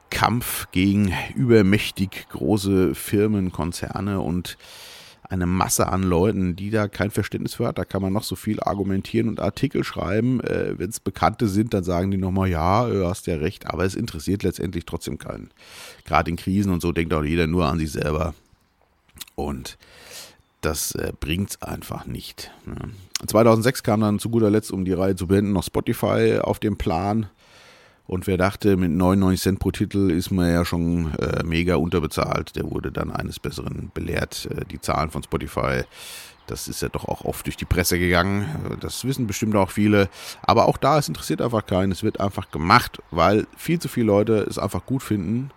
Kampf 0.10 0.68
gegen 0.72 1.12
übermächtig 1.36 2.28
große 2.30 2.94
Firmen, 2.94 3.52
Konzerne 3.52 4.22
und 4.22 4.58
eine 5.30 5.46
Masse 5.46 5.88
an 5.88 6.04
Leuten, 6.04 6.56
die 6.56 6.70
da 6.70 6.88
kein 6.88 7.12
Verständnis 7.12 7.56
für 7.56 7.68
hat. 7.68 7.78
Da 7.78 7.86
kann 7.86 8.02
man 8.02 8.14
noch 8.14 8.24
so 8.24 8.36
viel 8.36 8.60
argumentieren 8.60 9.30
und 9.30 9.40
Artikel 9.40 9.84
schreiben. 9.84 10.42
Äh, 10.42 10.78
Wenn 10.78 10.90
es 10.90 11.00
Bekannte 11.00 11.48
sind, 11.48 11.74
dann 11.74 11.84
sagen 11.84 12.12
die 12.12 12.18
nochmal, 12.18 12.50
ja, 12.50 12.88
du 12.88 13.08
hast 13.08 13.28
ja 13.28 13.36
recht, 13.36 13.68
aber 13.68 13.86
es 13.86 13.96
interessiert 13.96 14.44
letztendlich 14.44 14.86
trotzdem 14.86 15.18
keinen. 15.18 15.50
Gerade 16.06 16.30
in 16.30 16.38
Krisen 16.38 16.72
und 16.72 16.82
so 16.82 16.92
denkt 16.92 17.14
auch 17.14 17.24
jeder 17.24 17.48
nur 17.48 17.66
an 17.66 17.80
sich 17.80 17.92
selber. 17.92 18.34
Und 19.36 19.78
das 20.62 20.96
äh, 20.96 21.14
bringt 21.20 21.52
es 21.52 21.62
einfach 21.62 22.06
nicht. 22.06 22.52
Ne? 22.66 22.76
2006 23.26 23.84
kam 23.84 24.02
dann 24.02 24.20
zu 24.20 24.30
guter 24.30 24.50
Letzt, 24.50 24.72
um 24.72 24.86
die 24.86 24.94
Reihe 24.94 25.16
zu 25.16 25.28
beenden, 25.28 25.54
noch 25.54 25.64
Spotify 25.64 26.40
auf 26.42 26.60
den 26.60 26.78
Plan. 26.78 27.28
Und 28.06 28.28
wer 28.28 28.38
dachte, 28.38 28.76
mit 28.76 28.92
99 28.92 29.42
Cent 29.42 29.60
pro 29.60 29.72
Titel 29.72 30.12
ist 30.12 30.30
man 30.30 30.52
ja 30.52 30.66
schon 30.66 31.14
äh, 31.16 31.44
mega 31.44 31.76
unterbezahlt, 31.76 32.56
der 32.56 32.70
wurde 32.70 32.92
dann 32.92 33.12
eines 33.12 33.40
Besseren 33.40 33.92
belehrt. 33.94 34.50
Äh, 34.52 34.66
die 34.66 34.82
Zahlen 34.82 35.10
von 35.10 35.24
Spotify, 35.24 35.84
das 36.48 36.68
ist 36.68 36.82
ja 36.82 36.90
doch 36.90 37.06
auch 37.06 37.24
oft 37.24 37.46
durch 37.46 37.56
die 37.56 37.66
Presse 37.66 37.98
gegangen. 37.98 38.78
Das 38.82 39.06
wissen 39.06 39.28
bestimmt 39.28 39.56
auch 39.56 39.72
viele. 39.72 40.10
Aber 40.42 40.68
auch 40.68 40.78
da, 40.78 40.98
es 40.98 41.08
interessiert 41.08 41.42
einfach 41.42 41.66
keinen. 41.66 41.94
Es 41.94 42.04
wird 42.04 42.20
einfach 42.20 42.52
gemacht, 42.52 43.02
weil 43.12 43.48
viel 43.56 43.80
zu 43.80 43.88
viele 43.88 44.08
Leute 44.08 44.46
es 44.50 44.58
einfach 44.58 44.86
gut 44.86 45.02
finden, 45.02 45.52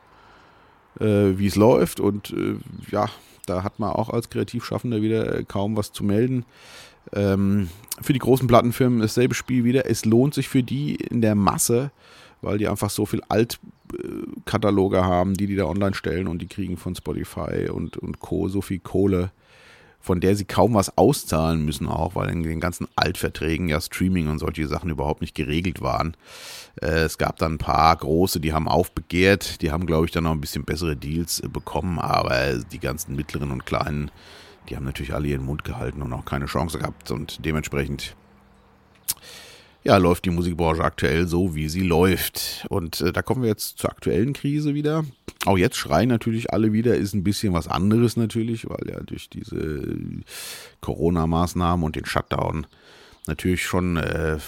äh, 1.01 1.37
wie 1.37 1.49
es 1.49 1.57
läuft. 1.57 1.99
Und 1.99 2.31
äh, 2.31 2.57
ja, 2.93 3.09
da 3.47 3.65
hat 3.65 3.81
man 3.81 3.91
auch 3.91 4.11
als 4.11 4.31
Kreativschaffender 4.31 5.03
wieder 5.03 5.43
kaum 5.43 5.77
was 5.77 5.91
zu 5.91 6.05
melden. 6.05 6.45
Ähm, 7.13 7.71
für 8.01 8.13
die 8.13 8.21
großen 8.21 8.47
Plattenfirmen 8.47 9.01
dasselbe 9.01 9.35
Spiel 9.35 9.65
wieder. 9.65 9.91
Es 9.91 10.05
lohnt 10.05 10.35
sich 10.35 10.49
für 10.49 10.63
die 10.63 10.95
in 10.95 11.21
der 11.21 11.35
Masse 11.35 11.91
weil 12.47 12.59
die 12.59 12.69
einfach 12.69 12.91
so 12.91 13.05
viel 13.07 13.23
Altkataloge 13.29 15.05
haben, 15.05 15.35
die 15.35 15.47
die 15.47 15.57
da 15.57 15.65
online 15.65 15.95
stellen 15.95 16.29
und 16.29 16.41
die 16.41 16.47
kriegen 16.47 16.77
von 16.77 16.95
Spotify 16.95 17.69
und, 17.71 17.97
und 17.97 18.21
Co. 18.21 18.49
so 18.49 18.63
viel 18.63 18.79
Kohle, 18.79 19.31
von 20.01 20.21
der 20.21 20.37
sie 20.37 20.45
kaum 20.45 20.75
was 20.75 20.97
auszahlen 20.97 21.65
müssen 21.65 21.89
auch, 21.89 22.15
weil 22.15 22.31
in 22.31 22.45
den 22.45 22.61
ganzen 22.61 22.87
Altverträgen 22.95 23.69
ja 23.69 23.81
Streaming 23.81 24.29
und 24.29 24.39
solche 24.39 24.69
Sachen 24.69 24.91
überhaupt 24.91 25.21
nicht 25.21 25.35
geregelt 25.35 25.83
waren. 25.83 26.17
Äh, 26.81 27.01
es 27.01 27.19
gab 27.19 27.39
dann 27.39 27.55
ein 27.55 27.59
paar 27.59 27.97
große, 27.97 28.39
die 28.39 28.53
haben 28.53 28.69
aufbegehrt, 28.69 29.61
die 29.63 29.73
haben, 29.73 29.85
glaube 29.85 30.07
ich, 30.07 30.13
dann 30.13 30.25
noch 30.25 30.31
ein 30.31 30.41
bisschen 30.41 30.65
bessere 30.65 30.97
Deals 30.97 31.41
äh, 31.41 31.49
bekommen, 31.49 31.99
aber 31.99 32.59
die 32.71 32.79
ganzen 32.79 33.17
mittleren 33.17 33.51
und 33.51 33.67
kleinen, 33.67 34.13
die 34.69 34.77
haben 34.77 34.85
natürlich 34.85 35.15
alle 35.15 35.27
ihren 35.27 35.45
Mund 35.45 35.65
gehalten 35.65 36.03
und 36.03 36.13
auch 36.13 36.25
keine 36.25 36.47
Chance 36.47 36.79
gehabt 36.79 37.11
und 37.11 37.45
dementsprechend 37.45 38.15
ja, 39.87 39.99
läuft 39.99 40.25
die 40.25 40.31
Musikbranche 40.31 40.83
aktuell 40.83 41.29
so, 41.29 41.55
wie 41.55 41.69
sie 41.69 41.83
läuft. 41.83 42.67
Und 42.71 43.01
äh, 43.03 43.13
da 43.13 43.23
kommen 43.23 43.43
wir 43.43 43.49
jetzt 43.49 43.79
zur 43.79 43.91
aktuellen 43.91 44.33
Krise 44.33 44.75
wieder. 44.75 45.05
Auch 45.45 45.57
jetzt 45.57 45.77
schreien 45.77 46.09
natürlich 46.09 46.53
alle 46.53 46.73
wieder, 46.73 46.97
ist 46.97 47.15
ein 47.15 47.23
bisschen 47.23 47.53
was 47.53 47.69
anderes 47.69 48.17
natürlich, 48.17 48.69
weil 48.69 48.91
ja 48.91 48.99
durch 48.99 49.31
diese 49.31 49.97
Corona-Maßnahmen 50.81 51.85
und 51.85 51.95
den 51.95 52.05
Shutdown 52.05 52.67
natürlich 53.29 53.65
schon 53.65 53.97
äh, 53.97 54.39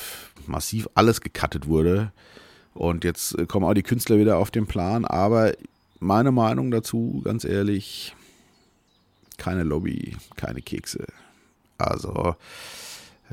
massiv 0.49 0.89
alles 0.97 1.21
gecuttet 1.21 1.69
wurde. 1.69 2.11
Und 2.75 3.05
jetzt 3.05 3.39
äh, 3.39 3.47
kommen 3.47 3.65
auch 3.65 3.75
die 3.75 3.85
Künstler 3.85 4.19
wieder 4.19 4.39
auf 4.39 4.51
den 4.51 4.67
Plan. 4.67 5.05
Aber 5.05 5.53
meine 6.01 6.33
Meinung 6.33 6.73
dazu, 6.73 7.23
ganz 7.25 7.45
ehrlich, 7.45 8.17
keine 9.37 9.63
Lobby, 9.63 10.17
keine 10.35 10.63
Kekse. 10.63 11.07
Also 11.79 12.35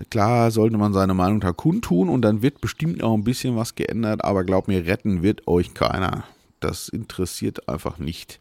Klar 0.09 0.51
sollte 0.51 0.77
man 0.77 0.93
seine 0.93 1.13
Meinung 1.13 1.39
da 1.39 1.53
kundtun 1.53 2.09
und 2.09 2.21
dann 2.21 2.41
wird 2.41 2.61
bestimmt 2.61 3.03
auch 3.03 3.13
ein 3.13 3.23
bisschen 3.23 3.55
was 3.55 3.75
geändert, 3.75 4.23
aber 4.23 4.43
glaub 4.43 4.67
mir, 4.67 4.85
retten 4.85 5.23
wird 5.23 5.47
euch 5.47 5.73
keiner. 5.73 6.25
Das 6.59 6.89
interessiert 6.89 7.69
einfach 7.69 7.99
nicht. 7.99 8.39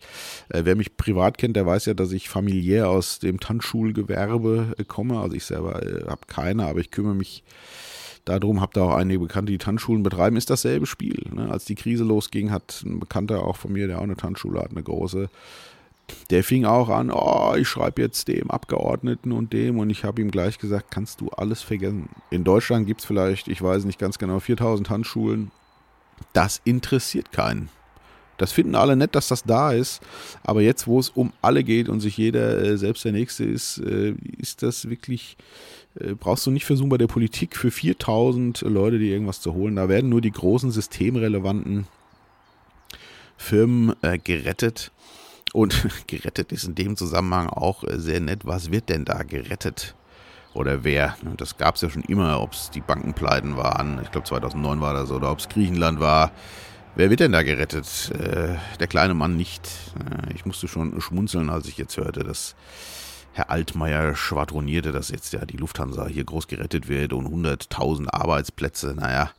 Äh, 0.48 0.62
wer 0.64 0.76
mich 0.76 0.96
privat 0.96 1.36
kennt, 1.36 1.56
der 1.56 1.66
weiß 1.66 1.86
ja, 1.86 1.94
dass 1.94 2.12
ich 2.12 2.28
familiär 2.28 2.88
aus 2.88 3.18
dem 3.18 3.38
Tanzschulgewerbe 3.38 4.74
äh, 4.78 4.84
komme. 4.84 5.20
Also 5.20 5.36
ich 5.36 5.44
selber 5.44 5.82
äh, 5.82 6.04
habe 6.06 6.22
keine, 6.26 6.64
aber 6.66 6.80
ich 6.80 6.90
kümmere 6.90 7.14
mich 7.14 7.44
darum, 8.24 8.60
habe 8.60 8.72
da 8.74 8.82
auch 8.84 8.94
einige 8.94 9.20
Bekannte, 9.20 9.52
die 9.52 9.58
Tanzschulen 9.58 10.02
betreiben. 10.02 10.36
Ist 10.36 10.48
dasselbe 10.48 10.86
Spiel. 10.86 11.22
Ne? 11.32 11.50
Als 11.50 11.66
die 11.66 11.74
Krise 11.74 12.04
losging, 12.04 12.50
hat 12.50 12.82
ein 12.86 12.98
Bekannter 12.98 13.44
auch 13.44 13.56
von 13.56 13.72
mir, 13.72 13.86
der 13.86 13.98
auch 13.98 14.04
eine 14.04 14.16
Tanzschule 14.16 14.60
hat, 14.60 14.70
eine 14.70 14.82
große, 14.82 15.28
der 16.30 16.44
fing 16.44 16.64
auch 16.64 16.88
an, 16.88 17.10
oh, 17.10 17.54
ich 17.56 17.68
schreibe 17.68 18.02
jetzt 18.02 18.28
dem 18.28 18.50
Abgeordneten 18.50 19.32
und 19.32 19.52
dem 19.52 19.78
und 19.78 19.90
ich 19.90 20.04
habe 20.04 20.20
ihm 20.20 20.30
gleich 20.30 20.58
gesagt, 20.58 20.90
kannst 20.90 21.20
du 21.20 21.30
alles 21.30 21.62
vergessen. 21.62 22.08
In 22.30 22.44
Deutschland 22.44 22.86
gibt 22.86 23.00
es 23.00 23.06
vielleicht, 23.06 23.48
ich 23.48 23.62
weiß 23.62 23.84
nicht 23.84 23.98
ganz 23.98 24.18
genau, 24.18 24.40
4000 24.40 24.90
Handschulen. 24.90 25.50
Das 26.32 26.60
interessiert 26.64 27.32
keinen. 27.32 27.68
Das 28.36 28.52
finden 28.52 28.74
alle 28.74 28.96
nett, 28.96 29.14
dass 29.14 29.28
das 29.28 29.44
da 29.44 29.72
ist. 29.72 30.02
Aber 30.42 30.60
jetzt, 30.60 30.86
wo 30.86 30.98
es 30.98 31.10
um 31.10 31.32
alle 31.40 31.62
geht 31.62 31.88
und 31.88 32.00
sich 32.00 32.16
jeder 32.16 32.62
äh, 32.62 32.76
selbst 32.76 33.04
der 33.04 33.12
Nächste 33.12 33.44
ist, 33.44 33.78
äh, 33.78 34.14
ist 34.38 34.62
das 34.62 34.88
wirklich, 34.88 35.36
äh, 36.00 36.14
brauchst 36.14 36.46
du 36.46 36.50
nicht 36.50 36.64
versuchen 36.64 36.88
bei 36.88 36.98
der 36.98 37.06
Politik 37.06 37.56
für 37.56 37.70
4000 37.70 38.62
Leute, 38.62 38.98
die 38.98 39.10
irgendwas 39.10 39.40
zu 39.40 39.54
holen. 39.54 39.76
Da 39.76 39.88
werden 39.88 40.10
nur 40.10 40.20
die 40.20 40.32
großen 40.32 40.70
systemrelevanten 40.70 41.86
Firmen 43.36 43.94
gerettet. 44.22 44.92
Und 45.54 45.86
gerettet 46.08 46.50
ist 46.50 46.64
in 46.64 46.74
dem 46.74 46.96
Zusammenhang 46.96 47.48
auch 47.48 47.84
äh, 47.84 47.98
sehr 47.98 48.18
nett. 48.18 48.44
Was 48.44 48.72
wird 48.72 48.88
denn 48.88 49.04
da 49.04 49.22
gerettet? 49.22 49.94
Oder 50.52 50.82
wer? 50.82 51.16
Ne, 51.22 51.34
das 51.36 51.56
gab 51.56 51.76
es 51.76 51.80
ja 51.80 51.90
schon 51.90 52.02
immer, 52.02 52.40
ob 52.40 52.52
es 52.52 52.70
die 52.70 52.80
Bankenpleiten 52.80 53.56
waren. 53.56 54.00
Ich 54.02 54.10
glaube 54.10 54.26
2009 54.26 54.80
war 54.80 54.94
das 54.94 55.12
oder 55.12 55.30
ob 55.30 55.38
es 55.38 55.48
Griechenland 55.48 56.00
war. 56.00 56.32
Wer 56.96 57.08
wird 57.08 57.20
denn 57.20 57.30
da 57.30 57.44
gerettet? 57.44 58.10
Äh, 58.18 58.56
der 58.80 58.86
kleine 58.88 59.14
Mann 59.14 59.36
nicht. 59.36 59.68
Äh, 59.96 60.34
ich 60.34 60.44
musste 60.44 60.66
schon 60.66 61.00
schmunzeln, 61.00 61.50
als 61.50 61.68
ich 61.68 61.78
jetzt 61.78 61.96
hörte, 61.96 62.24
dass 62.24 62.56
Herr 63.32 63.48
Altmaier 63.50 64.16
schwadronierte, 64.16 64.90
dass 64.90 65.10
jetzt 65.10 65.32
ja 65.32 65.44
die 65.44 65.56
Lufthansa 65.56 66.08
hier 66.08 66.24
groß 66.24 66.48
gerettet 66.48 66.88
wird 66.88 67.12
und 67.12 67.28
100.000 67.28 68.08
Arbeitsplätze. 68.12 68.94
Naja, 68.96 69.30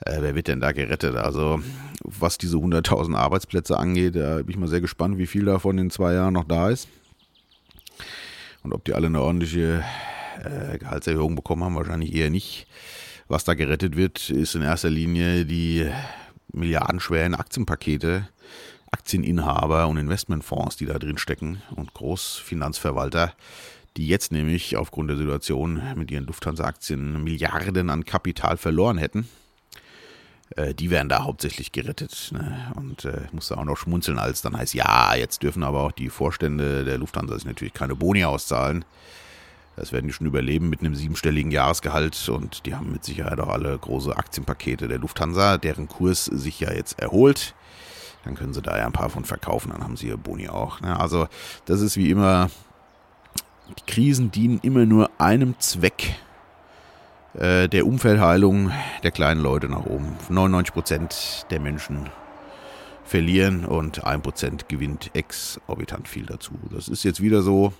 äh, 0.00 0.18
wer 0.20 0.34
wird 0.34 0.48
denn 0.48 0.60
da 0.60 0.72
gerettet? 0.72 1.16
Also, 1.16 1.60
was 2.02 2.38
diese 2.38 2.56
100.000 2.56 3.14
Arbeitsplätze 3.14 3.78
angeht, 3.78 4.16
da 4.16 4.36
bin 4.36 4.50
ich 4.50 4.56
mal 4.56 4.68
sehr 4.68 4.80
gespannt, 4.80 5.18
wie 5.18 5.26
viel 5.26 5.44
davon 5.44 5.78
in 5.78 5.90
zwei 5.90 6.14
Jahren 6.14 6.34
noch 6.34 6.44
da 6.44 6.70
ist. 6.70 6.88
Und 8.62 8.72
ob 8.72 8.84
die 8.84 8.94
alle 8.94 9.06
eine 9.06 9.20
ordentliche 9.20 9.84
äh, 10.42 10.78
Gehaltserhöhung 10.78 11.34
bekommen 11.34 11.64
haben, 11.64 11.76
wahrscheinlich 11.76 12.14
eher 12.14 12.30
nicht. 12.30 12.66
Was 13.28 13.44
da 13.44 13.54
gerettet 13.54 13.96
wird, 13.96 14.30
ist 14.30 14.54
in 14.54 14.62
erster 14.62 14.90
Linie 14.90 15.44
die 15.44 15.88
milliardenschweren 16.52 17.34
Aktienpakete, 17.34 18.28
Aktieninhaber 18.90 19.86
und 19.86 19.98
Investmentfonds, 19.98 20.76
die 20.76 20.86
da 20.86 20.98
drin 20.98 21.16
stecken 21.16 21.62
und 21.76 21.94
Großfinanzverwalter, 21.94 23.32
die 23.96 24.08
jetzt 24.08 24.32
nämlich 24.32 24.76
aufgrund 24.76 25.10
der 25.10 25.16
Situation 25.16 25.80
mit 25.94 26.10
ihren 26.10 26.26
Lufthansa-Aktien 26.26 27.22
Milliarden 27.22 27.88
an 27.88 28.04
Kapital 28.04 28.56
verloren 28.56 28.98
hätten 28.98 29.28
Äh, 30.56 30.74
die 30.74 30.90
werden 30.90 31.08
da 31.08 31.24
hauptsächlich 31.24 31.72
gerettet. 31.72 32.30
Ne? 32.32 32.72
Und 32.76 33.04
äh, 33.04 33.24
ich 33.24 33.32
musste 33.32 33.56
auch 33.56 33.64
noch 33.64 33.76
schmunzeln, 33.76 34.18
als 34.18 34.42
dann 34.42 34.56
heißt, 34.56 34.74
ja, 34.74 35.14
jetzt 35.14 35.42
dürfen 35.42 35.62
aber 35.62 35.82
auch 35.82 35.92
die 35.92 36.08
Vorstände 36.08 36.84
der 36.84 36.98
Lufthansa 36.98 37.34
sich 37.34 37.44
natürlich 37.44 37.74
keine 37.74 37.94
Boni 37.94 38.24
auszahlen. 38.24 38.84
Das 39.76 39.92
werden 39.92 40.08
die 40.08 40.12
schon 40.12 40.26
überleben 40.26 40.68
mit 40.68 40.80
einem 40.80 40.94
siebenstelligen 40.94 41.50
Jahresgehalt 41.50 42.28
und 42.28 42.66
die 42.66 42.74
haben 42.74 42.92
mit 42.92 43.04
Sicherheit 43.04 43.40
auch 43.40 43.48
alle 43.48 43.78
große 43.78 44.14
Aktienpakete 44.14 44.88
der 44.88 44.98
Lufthansa, 44.98 45.56
deren 45.56 45.88
Kurs 45.88 46.26
sich 46.26 46.60
ja 46.60 46.72
jetzt 46.72 46.98
erholt. 46.98 47.54
Dann 48.24 48.34
können 48.34 48.52
sie 48.52 48.60
da 48.60 48.76
ja 48.76 48.84
ein 48.84 48.92
paar 48.92 49.08
von 49.08 49.24
verkaufen, 49.24 49.70
dann 49.72 49.82
haben 49.82 49.96
sie 49.96 50.08
ihr 50.08 50.18
Boni 50.18 50.48
auch. 50.48 50.80
Ne? 50.80 50.98
Also 50.98 51.28
das 51.64 51.80
ist 51.80 51.96
wie 51.96 52.10
immer, 52.10 52.50
die 53.68 53.90
Krisen 53.90 54.30
dienen 54.30 54.58
immer 54.62 54.84
nur 54.84 55.10
einem 55.18 55.58
Zweck, 55.60 56.16
äh, 57.34 57.68
der 57.68 57.86
Umfeldheilung 57.86 58.72
der 59.02 59.10
kleinen 59.10 59.40
Leute 59.40 59.68
nach 59.68 59.86
oben. 59.86 60.16
99% 60.28 61.48
der 61.48 61.60
Menschen 61.60 62.08
verlieren 63.04 63.64
und 63.64 64.04
1% 64.04 64.62
gewinnt 64.68 65.10
exorbitant 65.14 66.08
viel 66.08 66.26
dazu. 66.26 66.52
Das 66.70 66.88
ist 66.88 67.04
jetzt 67.04 67.20
wieder 67.20 67.42
so. 67.42 67.72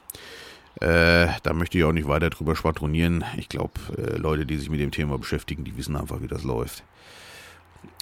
Äh, 0.80 1.28
da 1.42 1.52
möchte 1.52 1.78
ich 1.78 1.84
auch 1.84 1.92
nicht 1.92 2.08
weiter 2.08 2.30
drüber 2.30 2.56
schwadronieren. 2.56 3.24
Ich 3.36 3.48
glaube, 3.48 3.72
äh, 3.96 4.16
Leute, 4.16 4.46
die 4.46 4.56
sich 4.56 4.70
mit 4.70 4.80
dem 4.80 4.90
Thema 4.92 5.18
beschäftigen, 5.18 5.64
die 5.64 5.76
wissen 5.76 5.96
einfach, 5.96 6.22
wie 6.22 6.28
das 6.28 6.44
läuft. 6.44 6.84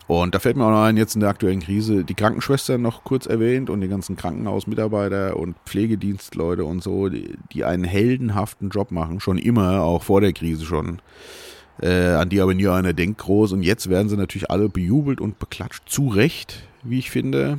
Und 0.09 0.35
da 0.35 0.39
fällt 0.39 0.57
mir 0.57 0.65
auch 0.65 0.71
noch 0.71 0.85
ein, 0.85 0.97
jetzt 0.97 1.15
in 1.17 1.21
der 1.21 1.29
aktuellen 1.29 1.61
Krise, 1.61 2.03
die 2.03 2.15
Krankenschwestern 2.15 2.81
noch 2.81 3.05
kurz 3.05 3.27
erwähnt 3.27 3.69
und 3.69 3.83
die 3.83 3.89
ganzen 3.89 4.17
Krankenhausmitarbeiter 4.17 5.37
und 5.37 5.55
Pflegedienstleute 5.67 6.65
und 6.65 6.83
so, 6.83 7.11
die, 7.11 7.37
die 7.53 7.65
einen 7.65 7.85
heldenhaften 7.85 8.71
Job 8.71 8.91
machen, 8.91 9.21
schon 9.21 9.37
immer, 9.37 9.83
auch 9.83 10.03
vor 10.03 10.23
der 10.23 10.33
Krise 10.33 10.65
schon, 10.65 11.03
äh, 11.83 12.15
an 12.15 12.31
die 12.31 12.41
aber 12.41 12.55
nie 12.55 12.69
einer 12.69 12.95
denkt 12.95 13.21
groß. 13.21 13.53
Und 13.53 13.63
jetzt 13.63 13.91
werden 13.91 14.09
sie 14.09 14.17
natürlich 14.17 14.51
alle 14.51 14.71
bejubelt 14.71 15.21
und 15.21 15.39
beklatscht, 15.39 15.83
zu 15.87 16.09
Recht, 16.09 16.67
wie 16.83 17.01
ich 17.01 17.11
finde. 17.11 17.59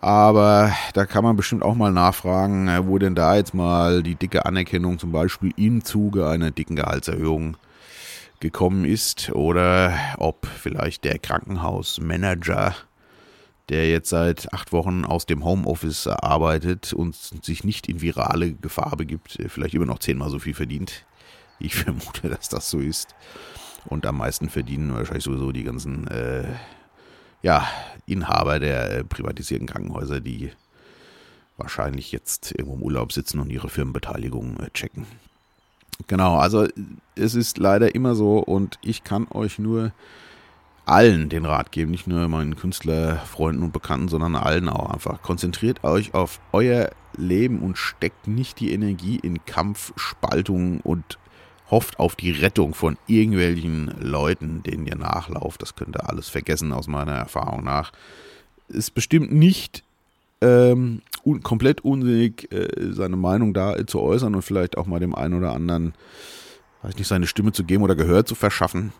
Aber 0.00 0.72
da 0.94 1.06
kann 1.06 1.22
man 1.22 1.36
bestimmt 1.36 1.62
auch 1.62 1.76
mal 1.76 1.92
nachfragen, 1.92 2.66
äh, 2.66 2.84
wo 2.88 2.98
denn 2.98 3.14
da 3.14 3.36
jetzt 3.36 3.54
mal 3.54 4.02
die 4.02 4.16
dicke 4.16 4.44
Anerkennung 4.44 4.98
zum 4.98 5.12
Beispiel 5.12 5.52
im 5.56 5.84
Zuge 5.84 6.26
einer 6.26 6.50
dicken 6.50 6.74
Gehaltserhöhung 6.74 7.56
gekommen 8.42 8.84
ist 8.84 9.30
oder 9.30 9.98
ob 10.18 10.46
vielleicht 10.46 11.04
der 11.04 11.18
Krankenhausmanager, 11.18 12.74
der 13.70 13.88
jetzt 13.88 14.10
seit 14.10 14.52
acht 14.52 14.72
Wochen 14.72 15.06
aus 15.06 15.24
dem 15.24 15.44
Homeoffice 15.44 16.08
arbeitet 16.08 16.92
und 16.92 17.14
sich 17.14 17.64
nicht 17.64 17.88
in 17.88 18.02
virale 18.02 18.52
Gefahr 18.52 18.96
begibt, 18.96 19.38
vielleicht 19.46 19.74
immer 19.74 19.86
noch 19.86 20.00
zehnmal 20.00 20.28
so 20.28 20.38
viel 20.38 20.54
verdient. 20.54 21.06
Ich 21.58 21.74
vermute, 21.76 22.28
dass 22.28 22.50
das 22.50 22.68
so 22.68 22.80
ist. 22.80 23.14
Und 23.86 24.04
am 24.04 24.18
meisten 24.18 24.50
verdienen 24.50 24.92
wahrscheinlich 24.92 25.24
sowieso 25.24 25.52
die 25.52 25.64
ganzen 25.64 26.06
äh, 26.08 26.44
ja, 27.42 27.66
Inhaber 28.06 28.60
der 28.60 28.90
äh, 28.90 29.04
privatisierten 29.04 29.66
Krankenhäuser, 29.66 30.20
die 30.20 30.50
wahrscheinlich 31.56 32.12
jetzt 32.12 32.52
irgendwo 32.52 32.74
im 32.74 32.82
Urlaub 32.82 33.12
sitzen 33.12 33.38
und 33.38 33.50
ihre 33.50 33.68
Firmenbeteiligung 33.68 34.58
äh, 34.58 34.70
checken. 34.70 35.06
Genau, 36.06 36.36
also 36.36 36.66
es 37.14 37.34
ist 37.34 37.58
leider 37.58 37.94
immer 37.94 38.14
so 38.14 38.38
und 38.38 38.78
ich 38.82 39.04
kann 39.04 39.26
euch 39.30 39.58
nur 39.58 39.92
allen 40.84 41.28
den 41.28 41.44
Rat 41.44 41.70
geben, 41.72 41.90
nicht 41.90 42.06
nur 42.06 42.26
meinen 42.28 42.56
Künstlerfreunden 42.56 43.62
und 43.62 43.72
Bekannten, 43.72 44.08
sondern 44.08 44.34
allen 44.34 44.68
auch 44.68 44.90
einfach. 44.90 45.22
Konzentriert 45.22 45.84
euch 45.84 46.14
auf 46.14 46.40
euer 46.52 46.90
Leben 47.16 47.60
und 47.60 47.78
steckt 47.78 48.26
nicht 48.26 48.58
die 48.60 48.72
Energie 48.72 49.16
in 49.16 49.44
Kampf, 49.44 49.92
Spaltung 49.96 50.80
und 50.80 51.18
hofft 51.70 51.98
auf 51.98 52.16
die 52.16 52.32
Rettung 52.32 52.74
von 52.74 52.98
irgendwelchen 53.06 53.94
Leuten, 54.00 54.62
denen 54.62 54.86
ihr 54.86 54.96
nachlauft. 54.96 55.62
Das 55.62 55.74
könnt 55.74 55.96
ihr 55.96 56.08
alles 56.08 56.28
vergessen 56.28 56.72
aus 56.72 56.86
meiner 56.86 57.12
Erfahrung 57.12 57.64
nach. 57.64 57.92
Ist 58.68 58.94
bestimmt 58.94 59.32
nicht 59.32 59.84
ähm, 60.40 61.00
un 61.24 61.42
komplett 61.42 61.82
unsinnig, 61.82 62.52
äh, 62.52 62.92
seine 62.92 63.16
Meinung 63.16 63.54
da 63.54 63.86
zu 63.86 64.00
äußern 64.00 64.34
und 64.34 64.42
vielleicht 64.42 64.76
auch 64.76 64.86
mal 64.86 65.00
dem 65.00 65.14
einen 65.14 65.34
oder 65.34 65.52
anderen, 65.52 65.94
weiß 66.82 66.96
nicht, 66.96 67.06
seine 67.06 67.26
Stimme 67.26 67.52
zu 67.52 67.64
geben 67.64 67.82
oder 67.82 67.94
Gehör 67.94 68.24
zu 68.24 68.34
verschaffen. 68.34 68.92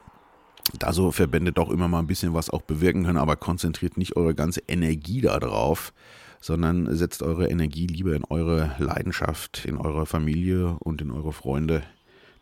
Da 0.78 0.92
so 0.92 1.10
Verbände 1.10 1.52
doch 1.52 1.70
immer 1.70 1.88
mal 1.88 1.98
ein 1.98 2.06
bisschen 2.06 2.34
was 2.34 2.48
auch 2.50 2.62
bewirken 2.62 3.04
können, 3.04 3.18
aber 3.18 3.36
konzentriert 3.36 3.96
nicht 3.96 4.16
eure 4.16 4.34
ganze 4.34 4.62
Energie 4.68 5.20
da 5.20 5.38
drauf, 5.40 5.92
sondern 6.40 6.94
setzt 6.96 7.22
eure 7.22 7.48
Energie 7.48 7.86
lieber 7.86 8.14
in 8.14 8.24
eure 8.24 8.74
Leidenschaft, 8.78 9.64
in 9.64 9.76
eure 9.76 10.06
Familie 10.06 10.76
und 10.80 11.02
in 11.02 11.10
eure 11.10 11.32
Freunde. 11.32 11.82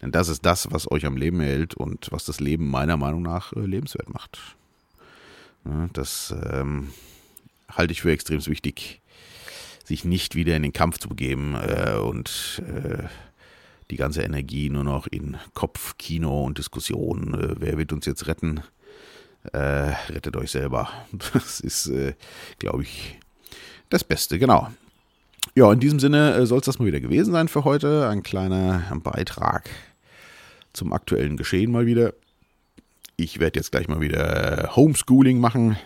Denn 0.03 0.13
das 0.13 0.29
ist 0.29 0.45
das, 0.47 0.71
was 0.71 0.91
euch 0.91 1.07
am 1.07 1.17
Leben 1.17 1.41
hält 1.41 1.75
und 1.75 2.11
was 2.11 2.25
das 2.25 2.41
Leben 2.41 2.71
meiner 2.71 2.97
Meinung 2.97 3.23
nach 3.23 3.53
äh, 3.53 3.61
lebenswert 3.61 4.13
macht. 4.13 4.57
Ja, 5.65 5.89
das 5.93 6.35
ähm, 6.53 6.89
halte 7.71 7.93
ich 7.93 8.03
für 8.03 8.11
extrem 8.11 8.45
wichtig, 8.47 9.01
sich 9.91 10.05
nicht 10.05 10.37
wieder 10.37 10.55
in 10.55 10.63
den 10.63 10.73
Kampf 10.73 10.99
zu 10.99 11.09
begeben 11.09 11.57
äh, 11.57 11.97
und 11.97 12.63
äh, 12.65 13.09
die 13.91 13.97
ganze 13.97 14.23
Energie 14.23 14.71
nur 14.71 14.85
noch 14.85 15.09
in 15.09 15.37
Kopf, 15.53 15.99
Kino 15.99 16.45
und 16.45 16.59
Diskussion. 16.59 17.35
Äh, 17.35 17.57
wer 17.59 17.77
wird 17.77 17.93
uns 17.93 18.07
jetzt 18.07 18.29
retten? 18.29 18.63
Äh, 19.53 19.59
rettet 20.09 20.37
euch 20.37 20.53
selber. 20.53 20.89
Das 21.35 21.59
ist, 21.59 21.89
äh, 21.89 22.15
glaube 22.61 22.85
ich, 22.85 23.19
das 23.89 24.05
Beste, 24.05 24.39
genau. 24.39 24.69
Ja, 25.57 25.73
in 25.73 25.81
diesem 25.81 25.99
Sinne 25.99 26.35
äh, 26.35 26.47
soll 26.47 26.61
es 26.61 26.67
das 26.67 26.79
mal 26.79 26.87
wieder 26.87 27.01
gewesen 27.01 27.33
sein 27.33 27.49
für 27.49 27.65
heute. 27.65 28.09
Ein 28.09 28.23
kleiner 28.23 28.85
Beitrag 29.03 29.69
zum 30.73 30.93
aktuellen 30.93 31.37
Geschehen 31.37 31.73
mal 31.73 31.87
wieder. 31.87 32.15
Ich 33.17 33.41
werde 33.41 33.59
jetzt 33.59 33.73
gleich 33.73 33.89
mal 33.89 34.01
wieder 34.01 34.71
Homeschooling 34.77 35.41
machen 35.41 35.77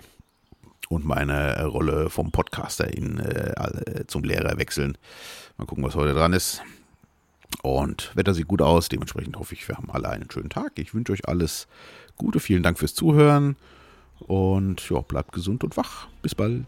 und 0.88 1.04
meine 1.04 1.64
Rolle 1.66 2.10
vom 2.10 2.30
Podcaster 2.30 2.92
in, 2.92 3.18
äh, 3.18 4.04
zum 4.06 4.24
Lehrer 4.24 4.58
wechseln. 4.58 4.96
Mal 5.56 5.66
gucken, 5.66 5.84
was 5.84 5.94
heute 5.94 6.14
dran 6.14 6.32
ist. 6.32 6.62
Und 7.62 8.10
Wetter 8.14 8.34
sieht 8.34 8.48
gut 8.48 8.62
aus, 8.62 8.88
dementsprechend 8.88 9.36
hoffe 9.38 9.54
ich, 9.54 9.66
wir 9.68 9.76
haben 9.76 9.90
alle 9.90 10.08
einen 10.08 10.30
schönen 10.30 10.50
Tag. 10.50 10.72
Ich 10.76 10.94
wünsche 10.94 11.12
euch 11.12 11.28
alles 11.28 11.68
Gute, 12.16 12.40
vielen 12.40 12.62
Dank 12.62 12.78
fürs 12.78 12.94
Zuhören 12.94 13.56
und 14.20 14.88
ja, 14.90 15.00
bleibt 15.00 15.32
gesund 15.32 15.64
und 15.64 15.76
wach. 15.76 16.08
Bis 16.22 16.34
bald. 16.34 16.66